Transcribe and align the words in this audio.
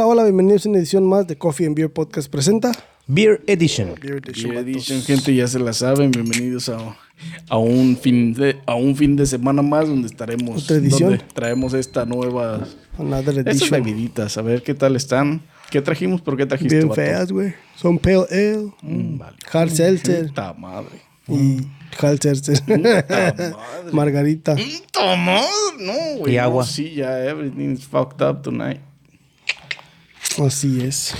Hola, 0.00 0.06
hola, 0.06 0.22
bienvenidos 0.22 0.64
a 0.64 0.68
una 0.68 0.78
edición 0.78 1.04
más 1.08 1.26
de 1.26 1.36
Coffee 1.36 1.66
and 1.66 1.74
Beer 1.74 1.92
Podcast 1.92 2.30
presenta. 2.30 2.70
Beer 3.08 3.42
Edition. 3.48 3.96
Beer 4.00 4.18
Edition, 4.24 4.50
Beer. 4.52 4.62
Edition, 4.62 5.02
gente, 5.02 5.34
ya 5.34 5.48
se 5.48 5.58
la 5.58 5.72
saben. 5.72 6.12
Bienvenidos 6.12 6.68
a, 6.68 6.96
a 7.48 7.58
un 7.58 7.96
fin 7.96 8.32
de, 8.32 8.58
a 8.64 8.76
un 8.76 8.94
fin 8.94 9.16
de 9.16 9.26
semana 9.26 9.60
más 9.60 9.88
donde 9.88 10.06
estaremos. 10.06 10.62
Otra 10.62 10.76
edición. 10.76 11.10
Donde 11.18 11.24
traemos 11.34 11.74
esta 11.74 12.06
nueva. 12.06 12.64
Another 12.96 13.38
Estas 13.40 13.56
edition. 13.56 13.82
bebiditas. 13.82 14.38
A 14.38 14.42
ver 14.42 14.62
qué 14.62 14.72
tal 14.74 14.94
están. 14.94 15.42
¿Qué 15.68 15.82
trajimos? 15.82 16.20
¿Por 16.20 16.36
qué 16.36 16.46
trajiste? 16.46 16.76
Bien 16.76 16.88
vato? 16.88 17.00
feas, 17.00 17.32
güey. 17.32 17.54
Son 17.74 17.98
Pale 17.98 18.24
Ale, 18.30 18.70
Mm, 18.82 19.18
vale. 19.18 19.36
Hard 19.52 19.70
Seltzer 19.70 20.26
Puta 20.28 20.52
madre. 20.54 21.00
y 21.26 21.58
Hard 22.00 22.20
Seltzer. 22.22 22.60
Puta 22.62 23.04
madre. 23.10 23.52
Margarita. 23.92 24.54
Madre. 24.54 25.42
No, 25.80 26.18
güey. 26.20 26.34
Y 26.34 26.36
no, 26.36 26.42
agua. 26.44 26.64
sí, 26.64 26.94
ya. 26.94 27.24
Everything's 27.24 27.84
fucked 27.84 28.24
up 28.24 28.42
tonight. 28.42 28.78
Así 30.44 30.80
es. 30.82 31.14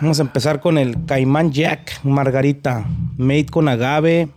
Vamos 0.00 0.18
a 0.18 0.22
empezar 0.22 0.60
con 0.60 0.78
el 0.78 1.04
Caimán 1.04 1.50
Jack 1.50 2.00
Margarita. 2.04 2.86
Made 3.16 3.46
con 3.46 3.68
agave, 3.68 4.28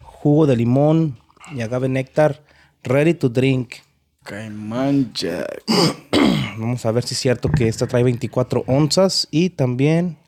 jugo 0.00 0.46
de 0.46 0.56
limón 0.56 1.18
y 1.54 1.62
agave 1.62 1.88
néctar. 1.88 2.42
Ready 2.84 3.14
to 3.14 3.28
drink. 3.28 3.74
Caimán 4.24 5.12
Jack. 5.12 5.64
Vamos 6.58 6.84
a 6.86 6.92
ver 6.92 7.02
si 7.04 7.14
es 7.14 7.20
cierto 7.20 7.48
que 7.50 7.66
esta 7.68 7.86
trae 7.86 8.02
24 8.02 8.64
onzas 8.66 9.26
y 9.30 9.50
también 9.50 10.18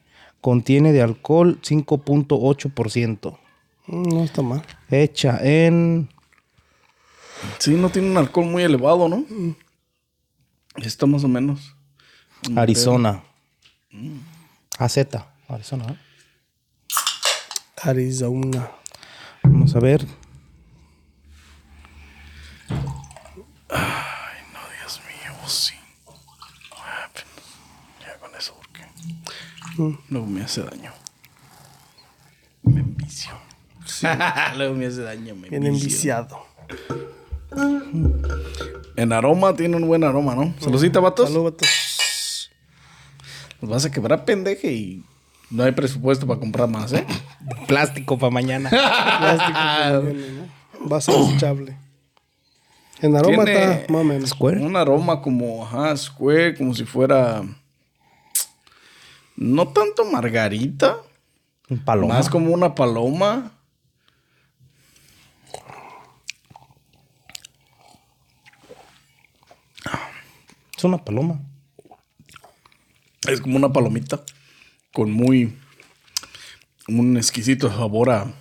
contiene 0.41 0.93
de 0.93 1.03
alcohol 1.03 1.61
5.8%. 1.63 3.39
Mm, 3.87 4.03
No 4.09 4.25
está 4.25 4.43
mal. 4.43 4.63
Hecha 4.91 5.39
en 5.43 6.09
Sí, 7.59 7.75
no 7.75 7.89
tiene 7.91 8.11
un 8.11 8.17
alcohol 8.17 8.47
muy 8.47 8.63
elevado, 8.63 9.09
¿no? 9.09 9.25
Está 10.83 11.07
más 11.07 11.25
o 11.25 11.29
menos. 11.29 11.75
Arizona. 12.57 13.23
AZ, 14.79 14.99
Arizona. 15.49 15.85
¿eh? 15.91 15.97
Arizona. 17.83 18.71
Vamos 19.43 19.75
a 19.75 19.81
ver. 19.81 20.07
No, 23.69 24.61
Dios 24.79 25.01
mío, 25.07 25.33
sí. 25.47 25.75
Ya 28.01 28.19
con 28.19 28.35
eso, 28.37 28.55
porque 28.57 28.85
luego 30.09 30.27
me 30.27 30.43
hace 30.43 30.63
daño. 30.63 30.93
Me 32.63 32.81
envicio. 32.81 33.33
luego 34.57 34.75
me 34.75 34.87
hace 34.87 35.03
daño, 35.03 35.35
me 35.35 35.49
Bien 35.49 35.67
envicio. 35.67 36.15
enviciado. 36.17 36.47
En 38.97 39.13
aroma 39.13 39.55
tiene 39.57 39.77
un 39.77 39.87
buen 39.87 40.05
aroma, 40.05 40.35
¿no? 40.35 40.55
Saludcita, 40.61 41.01
vatos. 41.01 41.29
Salud, 41.29 41.45
vatos. 41.45 42.51
Nos 43.61 43.71
vas 43.71 43.85
a 43.85 43.91
quebrar 43.91 44.25
pendeje 44.25 44.73
y 44.73 45.05
no 45.51 45.65
hay 45.65 45.73
presupuesto 45.73 46.27
para 46.27 46.41
comprar 46.41 46.69
más, 46.69 46.93
¿eh? 46.93 47.07
Plástico 47.67 48.19
para 48.19 48.31
mañana. 48.31 48.71
Plástico 49.21 49.59
que 50.03 50.13
viene, 50.13 50.31
¿no? 50.33 50.89
Vaso 50.89 51.25
desechable. 51.27 51.77
En 53.03 53.17
aroma 53.17 53.45
está 53.45 53.93
más 53.93 54.01
o 54.03 54.05
menos. 54.05 54.31
Square. 54.31 54.61
Un 54.61 54.77
aroma 54.77 55.21
como, 55.23 55.65
ajá, 55.65 55.97
square, 55.97 56.57
como 56.57 56.75
si 56.75 56.85
fuera... 56.85 57.43
No 59.37 59.69
tanto 59.69 60.05
margarita, 60.05 60.99
Un 61.71 61.79
paloma. 61.79 62.15
más 62.15 62.29
como 62.29 62.53
una 62.53 62.75
paloma. 62.75 63.53
Es 70.81 70.85
una 70.85 71.05
paloma. 71.05 71.39
Es 73.29 73.43
como 73.43 73.57
una 73.57 73.71
palomita 73.71 74.23
con 74.95 75.11
muy... 75.11 75.55
Un 76.89 77.19
exquisito 77.19 77.69
sabor 77.69 78.09
a, 78.09 78.33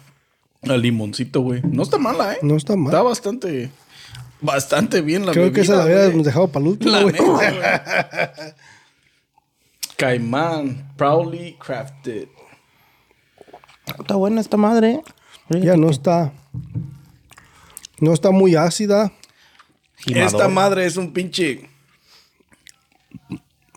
a 0.61 0.77
limoncito, 0.77 1.41
güey. 1.41 1.61
No 1.63 1.83
está 1.83 1.97
mala, 1.97 2.35
¿eh? 2.35 2.37
No 2.41 2.55
está 2.55 2.77
mal. 2.77 2.93
Está 2.93 3.01
bastante... 3.01 3.71
Bastante 4.39 5.01
bien 5.01 5.25
la 5.25 5.33
Creo 5.33 5.51
que 5.51 5.59
esa 5.59 5.75
la 5.75 5.83
bebida, 5.83 6.05
habíamos 6.05 6.25
dejado 6.25 6.47
para 6.47 6.63
el 6.63 6.71
último, 6.71 6.91
La 6.93 7.01
güey. 7.01 7.15
Caimán, 9.97 10.93
proudly 10.95 11.57
crafted. 11.59 12.29
Está 13.99 14.15
buena 14.15 14.39
esta 14.39 14.55
madre. 14.55 15.01
¿eh? 15.49 15.59
Ya 15.61 15.75
no 15.75 15.89
está. 15.89 16.31
No 17.99 18.13
está 18.13 18.31
muy 18.31 18.55
ácida. 18.55 19.11
Gimador. 19.97 20.27
Esta 20.27 20.47
madre 20.47 20.85
es 20.85 20.95
un 20.95 21.11
pinche... 21.11 21.69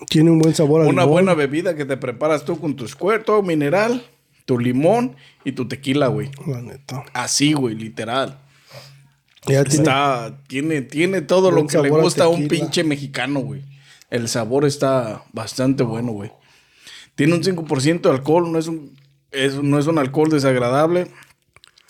Tiene 0.08 0.30
un 0.30 0.38
buen 0.40 0.54
sabor 0.54 0.80
Una 0.82 0.90
limón. 0.90 1.08
buena 1.08 1.34
bebida 1.34 1.74
que 1.76 1.84
te 1.84 1.96
preparas 1.96 2.44
tú 2.44 2.58
con 2.60 2.74
tu 2.76 2.86
squirt, 2.88 3.24
todo 3.24 3.42
mineral, 3.42 4.04
tu 4.44 4.58
limón 4.58 5.16
y 5.44 5.52
tu 5.52 5.68
tequila, 5.68 6.08
güey. 6.08 6.30
La 6.46 6.60
neta. 6.60 7.04
Así, 7.12 7.52
güey, 7.52 7.74
literal. 7.76 8.38
Ya 9.46 9.64
tiene, 9.64 9.82
Está, 9.82 10.38
tiene, 10.48 10.82
tiene 10.82 11.20
todo 11.22 11.50
lo 11.50 11.66
que 11.66 11.78
le 11.78 11.88
a 11.88 11.90
gusta 11.90 12.24
a 12.24 12.28
un 12.28 12.48
pinche 12.48 12.84
mexicano, 12.84 13.40
güey. 13.40 13.62
El 14.10 14.28
sabor 14.28 14.64
está 14.64 15.24
bastante 15.32 15.82
bueno, 15.82 16.12
güey. 16.12 16.30
Tiene 17.14 17.34
un 17.34 17.42
5% 17.42 18.00
de 18.02 18.10
alcohol, 18.10 18.50
no 18.52 18.58
es 18.58 18.66
un, 18.68 18.96
es- 19.30 19.54
no 19.62 19.78
es 19.78 19.86
un 19.86 19.98
alcohol 19.98 20.30
desagradable. 20.30 21.08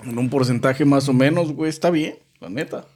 En 0.05 0.19
un 0.19 0.29
porcentaje 0.31 0.85
más 0.85 1.09
o 1.09 1.13
menos, 1.13 1.53
güey, 1.53 1.69
está 1.71 1.91
bien, 1.91 2.17
la 2.41 2.49
neta. 2.49 2.87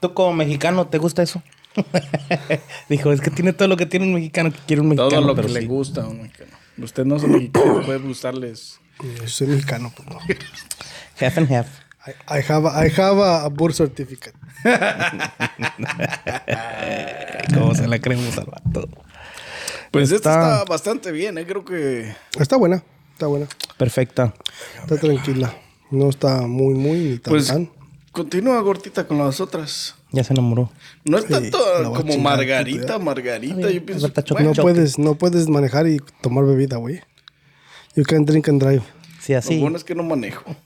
¿Tú 0.00 0.12
como 0.12 0.32
mexicano 0.34 0.86
te 0.88 0.98
gusta 0.98 1.22
eso? 1.22 1.42
Dijo, 2.88 3.12
es 3.12 3.20
que 3.20 3.30
tiene 3.30 3.52
todo 3.52 3.68
lo 3.68 3.76
que 3.76 3.86
tiene 3.86 4.06
un 4.06 4.14
mexicano 4.14 4.50
que 4.52 4.58
quiere 4.66 4.82
un 4.82 4.88
mexicano. 4.88 5.10
Todo 5.10 5.34
lo 5.34 5.34
que 5.34 5.48
le 5.48 5.66
gusta 5.66 6.02
a 6.02 6.08
un 6.08 6.22
mexicano. 6.22 6.52
Usted 6.78 7.04
no 7.04 7.16
es 7.16 7.22
mexicano, 7.24 7.82
puede 7.86 7.98
gustarles. 8.00 8.78
Yo 9.20 9.28
soy 9.28 9.48
mexicano, 9.48 9.92
pues 9.94 10.08
no. 10.08 10.18
Half 11.20 11.38
and 11.38 11.52
half. 11.52 11.66
I, 12.06 12.38
I 12.38 12.42
have, 12.48 12.68
a, 12.68 12.86
I 12.86 12.90
have 12.96 13.20
a, 13.22 13.44
a 13.44 13.48
birth 13.48 13.74
certificate. 13.74 14.34
¿Cómo 17.54 17.74
se 17.74 17.86
la 17.88 17.98
creemos 17.98 18.36
al 18.38 18.46
vato? 18.46 18.88
Pues 19.90 20.10
esta 20.12 20.60
Está- 20.60 20.64
bastante 20.64 21.12
bien, 21.12 21.38
¿eh? 21.38 21.46
Creo 21.46 21.64
que 21.64 22.14
Está 22.38 22.56
buena. 22.56 22.82
Está 23.12 23.26
buena. 23.26 23.46
Perfecta. 23.78 24.34
Está 24.82 24.98
tranquila. 24.98 25.54
No 25.90 26.08
está 26.10 26.42
muy, 26.42 26.74
muy 26.74 26.98
ni 26.98 27.18
tan 27.18 27.32
Pues 27.32 27.46
tan. 27.48 27.70
continúa 28.12 28.60
gordita 28.60 29.06
con 29.06 29.18
las 29.18 29.40
otras. 29.40 29.94
Ya 30.16 30.24
se 30.24 30.32
enamoró. 30.32 30.70
No 31.04 31.18
es 31.18 31.26
tanto 31.26 31.58
la 31.82 31.88
como 31.90 32.00
chingar, 32.04 32.18
margarita, 32.20 32.98
margarita. 32.98 33.70
Yo 33.70 33.84
pienso. 33.84 34.06
Alberta, 34.06 34.32
bueno, 34.34 34.52
No 34.56 34.62
puedes, 34.62 34.98
no 34.98 35.14
puedes 35.16 35.46
manejar 35.48 35.86
y 35.86 35.98
tomar 36.22 36.46
bebida, 36.46 36.78
güey. 36.78 37.00
You 37.94 38.02
can 38.04 38.24
drink 38.24 38.48
and 38.48 38.62
drive. 38.62 38.82
Sí, 39.20 39.32
Lo 39.34 39.38
así. 39.40 39.60
bueno 39.60 39.76
es 39.76 39.84
que 39.84 39.94
no 39.94 40.02
manejo. 40.02 40.56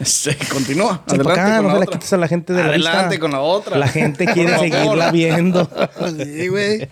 Este, 0.00 0.36
continúa. 0.52 1.02
Sí, 1.06 1.14
Adelante 1.14 1.40
acá, 1.40 1.56
con 1.56 1.62
no 1.66 1.68
la 1.68 1.74
la 1.74 1.80
otra. 1.80 1.92
quites 1.98 2.12
a 2.12 2.16
la 2.16 2.28
gente 2.28 2.52
de 2.52 2.62
la 2.62 2.68
Adelante 2.68 3.08
vista. 3.08 3.20
con 3.20 3.30
la 3.32 3.40
otra. 3.40 3.78
La 3.78 3.88
gente 3.88 4.26
quiere 4.26 4.58
seguirla 4.58 5.10
viendo. 5.10 5.68
Sí, 6.16 6.48
güey. 6.48 6.88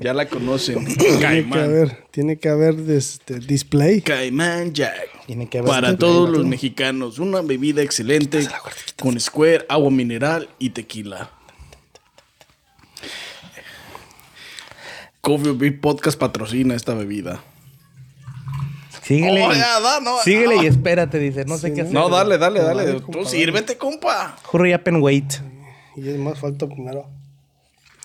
Ya 0.00 0.14
la 0.14 0.26
conocen. 0.28 0.84
Tiene 0.96 1.46
que 1.50 1.58
haber, 1.58 2.04
tiene 2.10 2.36
que 2.38 2.48
haber 2.48 2.74
este, 2.90 3.38
display. 3.38 4.00
Caimán 4.00 4.72
Jack. 4.72 5.26
Tiene 5.26 5.48
que 5.48 5.58
haber 5.58 5.70
Para 5.70 5.88
este- 5.88 5.98
todos 6.00 6.30
los 6.30 6.46
mexicanos, 6.46 7.18
una 7.18 7.42
bebida 7.42 7.82
excelente 7.82 8.48
con 8.98 9.20
square, 9.20 9.66
agua 9.68 9.90
mineral 9.90 10.48
y 10.58 10.70
tequila. 10.70 11.30
Coffee 15.20 15.52
Beer 15.52 15.80
Podcast 15.80 16.18
patrocina 16.18 16.74
esta 16.74 16.94
bebida. 16.94 17.42
Síguele. 19.02 19.44
Oh, 19.44 19.52
y- 19.52 19.56
ya, 19.56 19.80
da, 19.80 20.00
no, 20.00 20.16
síguele 20.24 20.56
no. 20.56 20.62
y 20.62 20.66
espérate, 20.66 21.18
dice. 21.18 21.44
No 21.44 21.58
sé 21.58 21.74
qué 21.74 21.82
hacer. 21.82 21.92
No, 21.92 22.08
dale, 22.08 22.38
dale, 22.38 22.60
dale. 22.62 22.86
Dale, 22.86 23.00
Tú 23.00 23.12
compa, 23.12 23.28
sírvete, 23.28 23.76
compa. 23.76 24.38
Hurry 24.50 24.72
up 24.74 24.82
and 24.86 25.02
wait. 25.02 25.34
Y 25.96 26.08
es 26.08 26.16
más 26.16 26.38
falta 26.38 26.66
primero. 26.66 27.06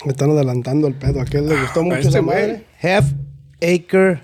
Me 0.05 0.11
están 0.11 0.29
adelantando 0.31 0.87
el 0.87 0.93
pedo. 0.93 1.19
A 1.19 1.23
aquel 1.23 1.47
le 1.47 1.59
gustó 1.59 1.83
mucho 1.83 1.97
este 1.97 2.09
esa 2.09 2.21
madre. 2.21 2.65
Half 2.81 3.05
Acre 3.61 4.21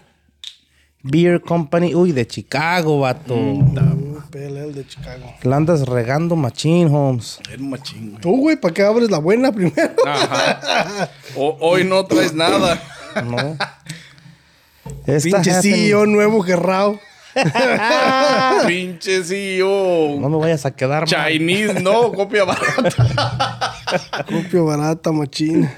Beer 1.04 1.42
Company. 1.42 1.96
Uy, 1.96 2.12
de 2.12 2.28
Chicago, 2.28 3.00
vato. 3.00 3.36
Mm, 3.36 4.12
PLL 4.30 4.74
de 4.74 4.86
Chicago. 4.88 5.26
La 5.44 5.58
andas 5.58 5.88
regando 5.88 6.36
machín, 6.36 6.88
Holmes. 6.94 7.40
Es 7.52 7.60
machín, 7.60 8.12
güey. 8.12 8.22
Tú, 8.22 8.38
güey, 8.38 8.56
¿para 8.56 8.74
qué 8.74 8.84
abres 8.84 9.10
la 9.12 9.18
buena 9.18 9.52
primero? 9.52 9.92
Ajá. 10.06 11.10
O- 11.36 11.58
hoy 11.60 11.84
no 11.84 12.06
traes 12.06 12.34
nada. 12.34 12.82
No. 13.26 13.58
Esta 15.06 15.42
Pinche 15.42 15.62
CEO 15.62 16.06
nuevo 16.06 16.42
gerrao. 16.42 17.00
Pinche 18.68 19.24
CEO. 19.24 20.18
No 20.20 20.30
me 20.30 20.38
vayas 20.38 20.66
a 20.66 20.72
quedar 20.72 21.10
mal. 21.10 21.28
Chinese, 21.32 21.82
no, 21.82 22.12
copia 22.14 22.44
barata. 22.46 23.74
Copio 24.28 24.66
barata, 24.66 25.12
machín. 25.12 25.70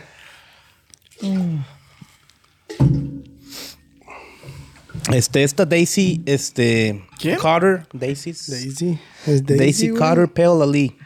Este, 5.11 5.43
esta 5.43 5.65
Daisy, 5.65 6.21
este. 6.25 7.03
¿Quién? 7.19 7.37
Carter, 7.37 7.87
Daisy's. 7.93 8.49
Daisy. 8.49 8.99
Es 9.25 9.45
Daisy, 9.45 9.59
Daisy, 9.59 9.89
güey. 9.89 9.99
Carter 9.99 10.27
Pale 10.31 10.63
Ali. 10.63 10.97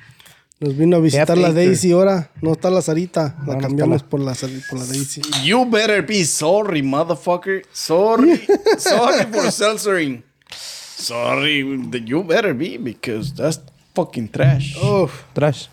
Nos 0.60 0.76
vino 0.78 0.98
a 0.98 1.00
visitar 1.00 1.38
la. 1.38 1.52
Daisy 1.52 1.92
ahora. 1.92 2.32
No 2.42 2.52
está 2.54 2.70
la 2.70 2.82
Sarita. 2.82 3.36
La 3.46 3.56
No, 3.56 3.60
cambiamos 3.60 4.04
por, 4.04 4.20
la, 4.20 4.36
Sar- 4.36 4.50
por 4.70 4.80
la 4.80 4.86
Daisy. 4.86 5.22
You 5.44 5.66
better 5.66 6.06
be 6.06 6.24
sorry, 6.26 6.82
motherfucker. 6.84 7.64
Sorry. 7.72 8.38
sorry 8.78 9.26
for 9.32 9.52
censoring. 9.52 10.24
Sorry. 10.52 11.60
You 12.06 12.24
better 12.24 12.54
be 12.54 12.78
because 12.78 13.34
that's 13.34 13.60
fucking 13.96 14.30
trash. 14.30 14.76
Uf, 14.78 15.24
Trash. 15.34 15.70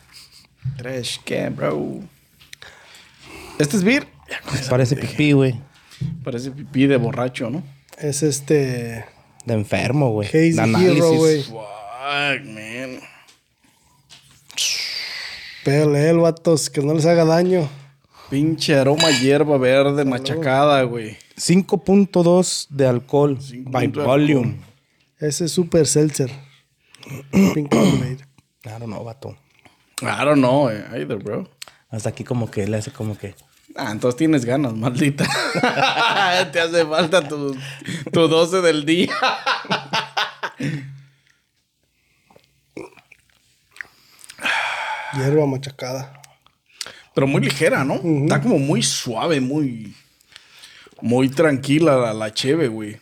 Trash 0.77 1.19
can, 1.25 1.55
bro. 1.57 2.01
¿Este 3.59 3.77
es 3.77 3.85
beer? 3.85 4.07
Parece 4.69 4.97
pipí, 4.97 5.33
güey. 5.33 5.61
Parece 6.23 6.51
pipí 6.51 6.87
de 6.87 6.97
borracho, 6.97 7.51
¿no? 7.51 7.63
es 7.99 8.23
este. 8.23 9.05
De 9.45 9.55
enfermo, 9.55 10.11
güey. 10.11 10.29
Hazy 10.29 10.53
De 10.53 10.63
análisis. 10.63 10.97
Hero, 10.97 11.13
güey. 11.13 11.43
Fuck, 11.43 12.45
man. 12.47 13.01
Pégale 15.65 16.11
él, 16.11 16.19
vatos, 16.19 16.71
que 16.71 16.83
no 16.83 16.95
les 16.95 17.07
haga 17.07 17.25
daño. 17.25 17.69
Pinche 18.31 18.75
aroma 18.75 19.11
hierba 19.11 19.59
verde 19.59 20.05
machacada, 20.05 20.83
güey. 20.83 21.17
5.2 21.37 22.69
de 22.71 22.87
alcohol. 22.87 23.39
5 23.41 23.71
By 23.71 23.89
de 23.89 24.03
volume. 24.03 24.57
Ese 25.19 25.47
es 25.47 25.53
Super 25.53 25.87
Seltzer. 25.87 26.31
Pink 27.31 27.73
Lemonade. 27.73 28.19
Claro, 28.61 28.87
no, 28.87 29.05
vato. 29.05 29.37
I 30.03 30.25
don't 30.25 30.39
know, 30.39 30.71
eh, 30.71 30.85
either, 31.01 31.19
bro. 31.19 31.49
Hasta 31.91 32.09
aquí 32.11 32.25
como 32.25 32.51
que 32.51 32.67
le 32.67 32.79
hace 32.79 32.91
como 32.91 33.17
que... 33.17 33.35
Ah, 33.77 33.91
entonces 33.91 34.19
tienes 34.19 34.45
ganas, 34.45 34.73
maldita. 34.75 35.25
Te 36.53 36.61
hace 36.61 36.85
falta 36.87 37.27
tu, 37.27 37.57
tu 38.13 38.29
12 38.29 38.61
del 38.61 38.85
día. 38.85 39.13
Hierba 45.17 45.47
machacada. 45.47 46.21
Pero 47.15 47.27
muy 47.27 47.43
ligera, 47.43 47.85
¿no? 47.85 47.95
Está 47.95 48.41
como 48.41 48.59
muy 48.59 48.83
suave, 48.83 49.41
muy... 49.41 49.95
Muy 51.01 51.29
tranquila 51.29 51.97
la, 51.97 52.15
la 52.15 52.33
cheve, 52.33 52.69
güey. 52.69 52.99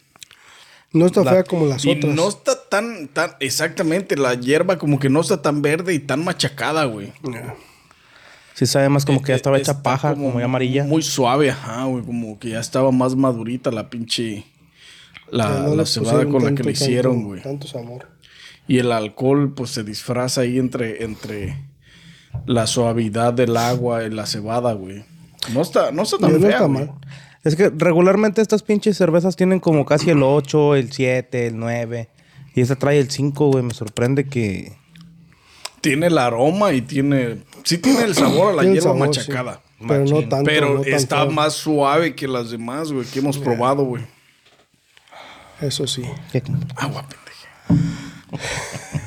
No 0.93 1.07
está 1.07 1.25
fea 1.25 1.45
como 1.45 1.67
las 1.67 1.85
Y 1.85 1.93
otras. 1.93 2.15
no 2.15 2.29
está 2.29 2.53
tan, 2.73 3.09
tan... 3.09 3.33
Exactamente, 3.41 4.17
la 4.17 4.35
hierba 4.35 4.79
como 4.79 4.99
que 4.99 5.11
no 5.11 5.21
está 5.21 5.43
tan 5.43 5.61
verde 5.61 5.93
y 5.95 5.99
tan 5.99 6.25
machacada, 6.25 6.85
güey. 6.87 7.13
Yeah. 7.23 7.55
Sí 8.55 8.67
sabe 8.67 8.89
más 8.89 9.05
como 9.05 9.23
que 9.23 9.29
ya 9.33 9.37
estaba 9.37 9.59
hecha 9.59 9.73
Está 9.73 9.83
paja, 9.83 10.15
como, 10.15 10.39
ya 10.39 10.47
amarilla. 10.47 10.85
Muy 10.85 11.03
suave, 11.03 11.51
ajá, 11.51 11.85
güey. 11.85 12.03
Como 12.05 12.39
que 12.39 12.51
ya 12.51 12.61
estaba 12.61 12.91
más 12.91 13.15
madurita 13.15 13.71
la 13.71 13.91
pinche... 13.91 14.45
La, 15.31 15.45
Ya 15.49 15.59
no 15.65 15.69
la 15.71 15.83
le 15.83 15.87
cebada 15.87 16.27
con 16.27 16.45
la 16.45 16.55
que 16.55 16.63
le 16.63 16.73
hicieron, 16.73 17.13
tanto- 17.15 17.27
güey. 17.29 17.43
Tanto 17.43 17.67
sabor. 17.67 18.09
Y 18.69 18.79
el 18.79 18.91
alcohol, 18.93 19.53
pues 19.55 19.71
se 19.71 19.85
disfraza 19.85 20.41
ahí 20.43 20.59
entre, 20.59 21.05
entre 21.05 21.57
la 22.47 22.67
suavidad 22.67 23.33
del 23.35 23.57
agua 23.57 24.05
y 24.05 24.11
la 24.11 24.27
cebada, 24.27 24.73
güey. 24.73 25.05
No 25.53 25.61
está, 25.63 25.91
no 25.93 26.03
está 26.03 26.19
tan 26.19 26.33
no 26.33 26.41
fea, 26.41 26.51
está 26.51 26.65
güey. 26.67 26.87
mal. 26.87 26.95
Es 27.45 27.57
que 27.57 27.71
regularmente 27.77 28.41
estas 28.41 28.63
pinches 28.63 28.97
cervezas 28.97 29.35
tienen 29.37 29.59
como 29.61 29.85
casi 29.85 30.11
el 30.11 30.23
8, 30.23 30.77
el 30.77 30.93
7, 30.93 31.47
el 31.49 31.59
9. 31.59 32.09
Y 32.55 32.61
esta 32.61 32.77
trae 32.77 32.99
el 32.99 33.11
5, 33.11 33.49
güey. 33.51 33.65
Me 33.65 33.75
sorprende 33.75 34.29
que... 34.29 34.77
Tiene 35.81 36.07
el 36.07 36.19
aroma 36.19 36.73
y 36.73 36.83
tiene. 36.83 37.39
Sí, 37.65 37.79
tiene 37.79 38.05
el 38.05 38.15
sabor 38.15 38.53
a 38.53 38.57
la 38.57 38.63
hierba 38.63 38.83
sabor, 38.83 38.99
machacada. 39.09 39.55
sí. 39.79 39.85
Pero 39.89 40.05
no 40.05 40.21
tanto. 40.29 40.45
Pero 40.45 40.75
no 40.75 40.85
está 40.85 41.25
más 41.25 41.55
suave 41.55 42.15
que 42.15 42.29
las 42.29 42.51
demás, 42.51 42.93
güey, 42.93 43.05
que 43.05 43.19
hemos 43.19 43.37
probado, 43.37 43.83
güey. 43.85 44.05
Eso 45.61 45.89
sí. 45.89 46.03
que- 46.31 46.43
Agua, 46.77 47.05
pendeja. 47.09 47.93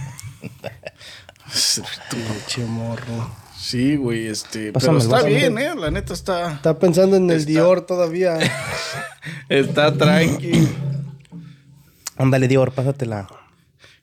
Tu- 2.09 2.17
Che 2.47 2.65
morro. 2.65 3.29
Sí, 3.57 3.95
güey, 3.95 4.27
este. 4.27 4.73
Pásame 4.73 4.99
pero 4.99 5.15
está 5.15 5.27
bien, 5.27 5.57
eh. 5.57 5.73
La 5.75 5.89
neta 5.91 6.13
está. 6.13 6.53
Está 6.55 6.77
pensando 6.77 7.15
en 7.15 7.29
el 7.29 7.37
Está- 7.37 7.49
Dior 7.51 7.81
todavía. 7.85 8.37
Está 9.49 9.93
tranqui. 9.95 10.67
Ándale, 12.17 12.47
Dior, 12.47 12.71
pásatela. 12.71 13.27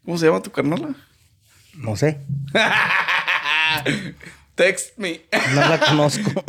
¿Cómo 0.04 0.18
se 0.18 0.26
llama 0.26 0.42
tu 0.42 0.50
carnala? 0.50 0.94
No 1.74 1.96
sé. 1.96 2.20
Text 4.54 4.98
me. 4.98 5.22
No 5.54 5.60
la 5.60 5.80
conozco. 5.80 6.44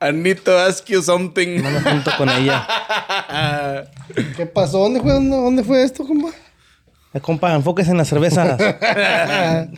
I 0.00 0.12
need 0.12 0.38
to 0.44 0.56
ask 0.58 0.84
you 0.86 1.02
something. 1.02 1.62
No 1.62 1.70
me 1.70 1.80
junto 1.80 2.10
con 2.16 2.28
ella. 2.28 2.66
¿Qué 4.36 4.46
pasó? 4.46 4.78
¿Dónde 4.78 5.00
fue, 5.00 5.12
dónde, 5.12 5.36
dónde 5.36 5.64
fue 5.64 5.82
esto, 5.82 6.06
compa? 6.06 6.30
Eh, 7.14 7.20
compa, 7.20 7.54
enfóquese 7.54 7.92
en 7.92 7.98
las 7.98 8.08
cervezas. 8.08 8.60
I 8.60 9.68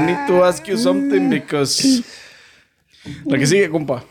need 0.00 0.26
to 0.26 0.44
ask 0.44 0.64
you 0.64 0.78
something 0.78 1.28
because. 1.28 2.02
La 3.24 3.38
que 3.38 3.46
sigue, 3.46 3.70
compa. 3.70 4.04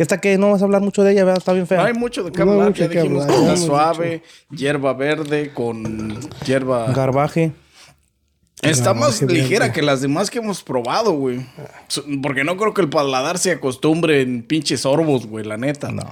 Esta 0.00 0.18
que 0.20 0.38
no 0.38 0.50
vas 0.50 0.62
a 0.62 0.64
hablar 0.64 0.80
mucho 0.82 1.02
de 1.04 1.12
ella, 1.12 1.24
¿verdad? 1.24 1.38
Está 1.38 1.52
bien 1.52 1.62
No 1.64 1.66
fea. 1.66 1.84
hay 1.84 1.92
mucho 1.94 2.22
de 2.24 2.32
qué 2.32 2.38
No 2.38 2.44
hay 2.44 2.50
hablar. 2.52 2.68
mucho 2.70 2.82
Ya 2.84 2.88
que 2.88 3.02
dijimos 3.02 3.26
que 3.26 3.32
está 3.34 3.56
suave, 3.56 4.22
hierba 4.50 4.94
verde 4.94 5.52
con 5.52 6.18
hierba. 6.46 6.90
Garbaje. 6.92 7.52
Está 8.62 8.92
No, 8.94 9.00
más 9.00 9.22
ligera 9.22 9.66
bien. 9.66 9.72
que 9.72 9.82
las 9.82 10.00
demás 10.02 10.30
que 10.30 10.38
hemos 10.38 10.62
probado, 10.62 11.12
güey. 11.12 11.44
Porque 12.22 12.44
no 12.44 12.56
creo 12.56 12.72
que 12.74 12.82
el 12.82 12.88
paladar 12.90 13.38
se 13.38 13.52
acostumbre 13.52 14.20
en 14.22 14.42
pinches 14.42 14.80
sorbos, 14.82 15.26
güey, 15.26 15.44
la 15.44 15.56
neta. 15.56 15.90
No. 15.92 16.02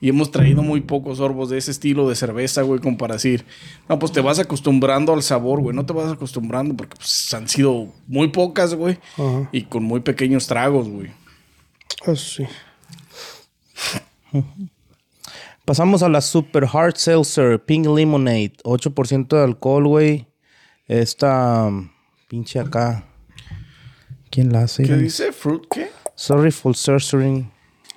Y 0.00 0.08
hemos 0.08 0.32
traído 0.32 0.62
muy 0.64 0.80
pocos 0.80 1.18
sorbos 1.18 1.48
de 1.50 1.58
ese 1.58 1.70
estilo 1.70 2.08
de 2.08 2.16
cerveza, 2.16 2.62
güey, 2.62 2.80
como 2.80 2.96
para 2.98 3.14
decir. 3.14 3.44
No, 3.88 4.00
pues 4.00 4.10
te 4.12 4.20
vas 4.20 4.40
acostumbrando 4.40 5.12
al 5.14 5.22
sabor, 5.22 5.60
güey. 5.60 5.76
No 5.76 5.86
te 5.86 5.92
vas 5.92 6.10
acostumbrando 6.12 6.74
porque 6.76 6.96
pues, 6.96 7.32
han 7.34 7.48
sido 7.48 7.86
muy 8.08 8.28
pocas, 8.28 8.74
güey. 8.74 8.98
Y 9.52 9.62
con 9.62 9.84
muy 9.84 10.00
pequeños 10.00 10.48
tragos, 10.48 10.88
güey. 10.88 11.10
Eso 12.04 12.16
sí. 12.16 12.44
Pasamos 15.64 16.02
a 16.02 16.08
la 16.08 16.20
Super 16.20 16.66
Hard 16.72 16.96
Seltzer 16.96 17.64
Pink 17.64 17.86
Lemonade. 17.86 18.54
8% 18.64 19.28
de 19.28 19.42
alcohol, 19.42 19.86
güey. 19.86 20.26
Esta 20.88 21.66
um, 21.68 21.88
pinche 22.28 22.58
acá. 22.58 23.04
¿Quién 24.30 24.52
la 24.52 24.62
hace? 24.62 24.82
¿Qué 24.82 24.96
dice? 24.96 25.32
¿Fruit 25.32 25.62
qué? 25.70 25.90
Sorry 26.16 26.50
for 26.50 26.74
censoring. 26.74 27.50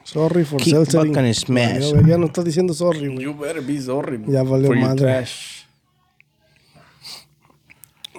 Sorry 0.04 0.46
for 0.46 0.60
Kick 0.60 0.74
seltzering. 0.74 1.14
back 1.14 1.24
and 1.24 1.34
smash. 1.34 1.92
Ya, 1.92 2.08
ya 2.08 2.18
no 2.18 2.28
estás 2.28 2.46
diciendo 2.46 2.74
sorry, 2.74 3.08
güey. 3.08 3.24
You 3.24 3.34
better 3.34 3.62
be 3.62 3.82
sorry. 3.82 4.22
Ya 4.28 4.44
valió 4.44 4.68
for 4.68 4.78
madre. 4.78 4.98
trash. 4.98 5.66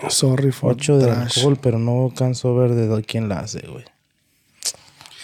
Sorry 0.08 0.50
for 0.52 0.72
8 0.72 0.98
de 0.98 1.06
trash. 1.06 1.38
alcohol, 1.38 1.58
pero 1.62 1.78
no 1.78 2.12
canso 2.14 2.54
ver 2.54 2.74
de 2.74 3.02
quién 3.04 3.28
la 3.28 3.40
hace, 3.40 3.60
güey. 3.66 3.84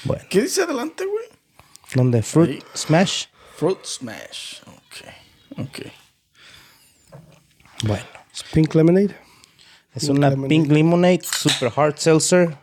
Bueno, 0.05 0.25
¿Qué 0.31 0.43
dice 0.43 0.63
adelante, 0.63 1.05
güey? 1.05 1.25
¿Dónde? 1.94 2.22
Fruit 2.22 2.51
Ahí. 2.51 2.63
Smash. 2.75 3.25
Fruit 3.56 3.79
smash. 3.84 4.61
Ok. 4.67 5.58
Ok. 5.58 5.79
Bueno, 7.84 8.05
¿Es 8.32 8.43
Pink 8.53 8.75
Lemonade. 8.75 9.17
es 9.94 10.06
Pink 10.06 10.17
una 10.17 10.31
Lemonade. 10.31 10.49
Pink 10.49 10.70
Lemonade 10.72 11.20
Super 11.22 11.72
Hard 11.77 11.96
Seltzer. 11.99 12.56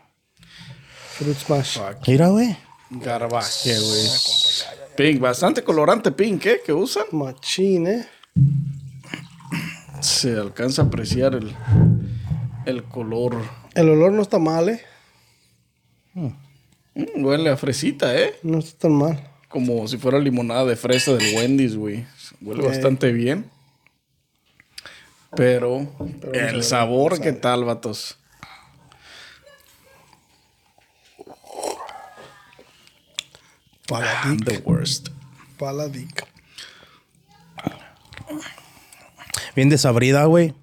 Fruit 1.17 1.37
Smash. 1.37 1.77
Fuck. 1.77 2.07
Mira, 2.07 2.29
güey. 2.29 2.55
Garbaje, 2.89 3.77
güey. 3.79 4.07
Pink, 4.95 5.19
bastante 5.21 5.63
colorante 5.63 6.11
pink, 6.11 6.45
¿eh? 6.45 6.61
Que 6.65 6.73
usan. 6.73 7.05
Machín, 7.11 7.87
¿eh? 7.87 8.07
Se 10.01 10.31
alcanza 10.37 10.81
a 10.81 10.85
apreciar 10.85 11.35
el, 11.35 11.55
el 12.65 12.83
color. 12.85 13.37
El 13.75 13.89
olor 13.89 14.13
no 14.13 14.21
está 14.21 14.39
mal, 14.39 14.69
¿eh? 14.69 14.83
Mm, 16.95 17.23
huele 17.23 17.49
a 17.49 17.57
fresita, 17.57 18.17
¿eh? 18.17 18.35
No 18.43 18.59
está 18.59 18.79
tan 18.87 18.93
mal. 18.93 19.29
Como 19.47 19.87
si 19.87 19.97
fuera 19.97 20.19
limonada 20.19 20.65
de 20.65 20.75
fresa 20.75 21.13
del 21.13 21.35
Wendy's, 21.35 21.75
güey. 21.75 22.05
Huele 22.41 22.63
bastante 22.63 23.11
bien. 23.11 23.49
Pero, 25.35 25.87
el 26.33 26.63
sabor, 26.63 27.19
¿qué 27.21 27.33
tal, 27.33 27.63
vatos? 27.63 28.17
Paladic. 33.87 34.45
The 34.45 34.57
worst. 34.65 35.09
Paladic. 35.57 36.27
Bien 39.55 39.69
desabrida, 39.69 40.25
güey. 40.25 40.53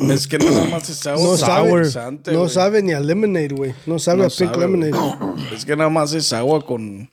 Es 0.00 0.26
que 0.26 0.38
nada 0.38 0.64
más 0.64 0.88
es 0.88 1.06
agua 1.06 1.22
No 1.22 1.36
sabe, 1.36 1.68
saborizante, 1.68 2.32
no 2.32 2.48
sabe 2.48 2.82
ni 2.82 2.92
a 2.92 3.00
lemonade, 3.00 3.54
güey. 3.54 3.74
No 3.86 3.98
sabe 3.98 4.18
No 4.18 4.24
a 4.24 4.28
pink 4.28 4.52
sabe, 4.52 4.60
lemonade. 4.60 4.92
Es 5.54 5.64
que 5.64 5.76
nada 5.76 5.90
más 5.90 6.12
es 6.12 6.32
agua 6.32 6.64
con 6.64 7.10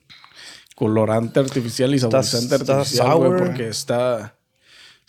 colorante 0.74 1.40
artificial 1.40 1.94
y 1.94 1.98
saborizante 1.98 2.56
está 2.56 2.78
artificial, 2.78 3.16
güey, 3.16 3.30
sour. 3.30 3.46
porque 3.46 3.68
está 3.68 4.34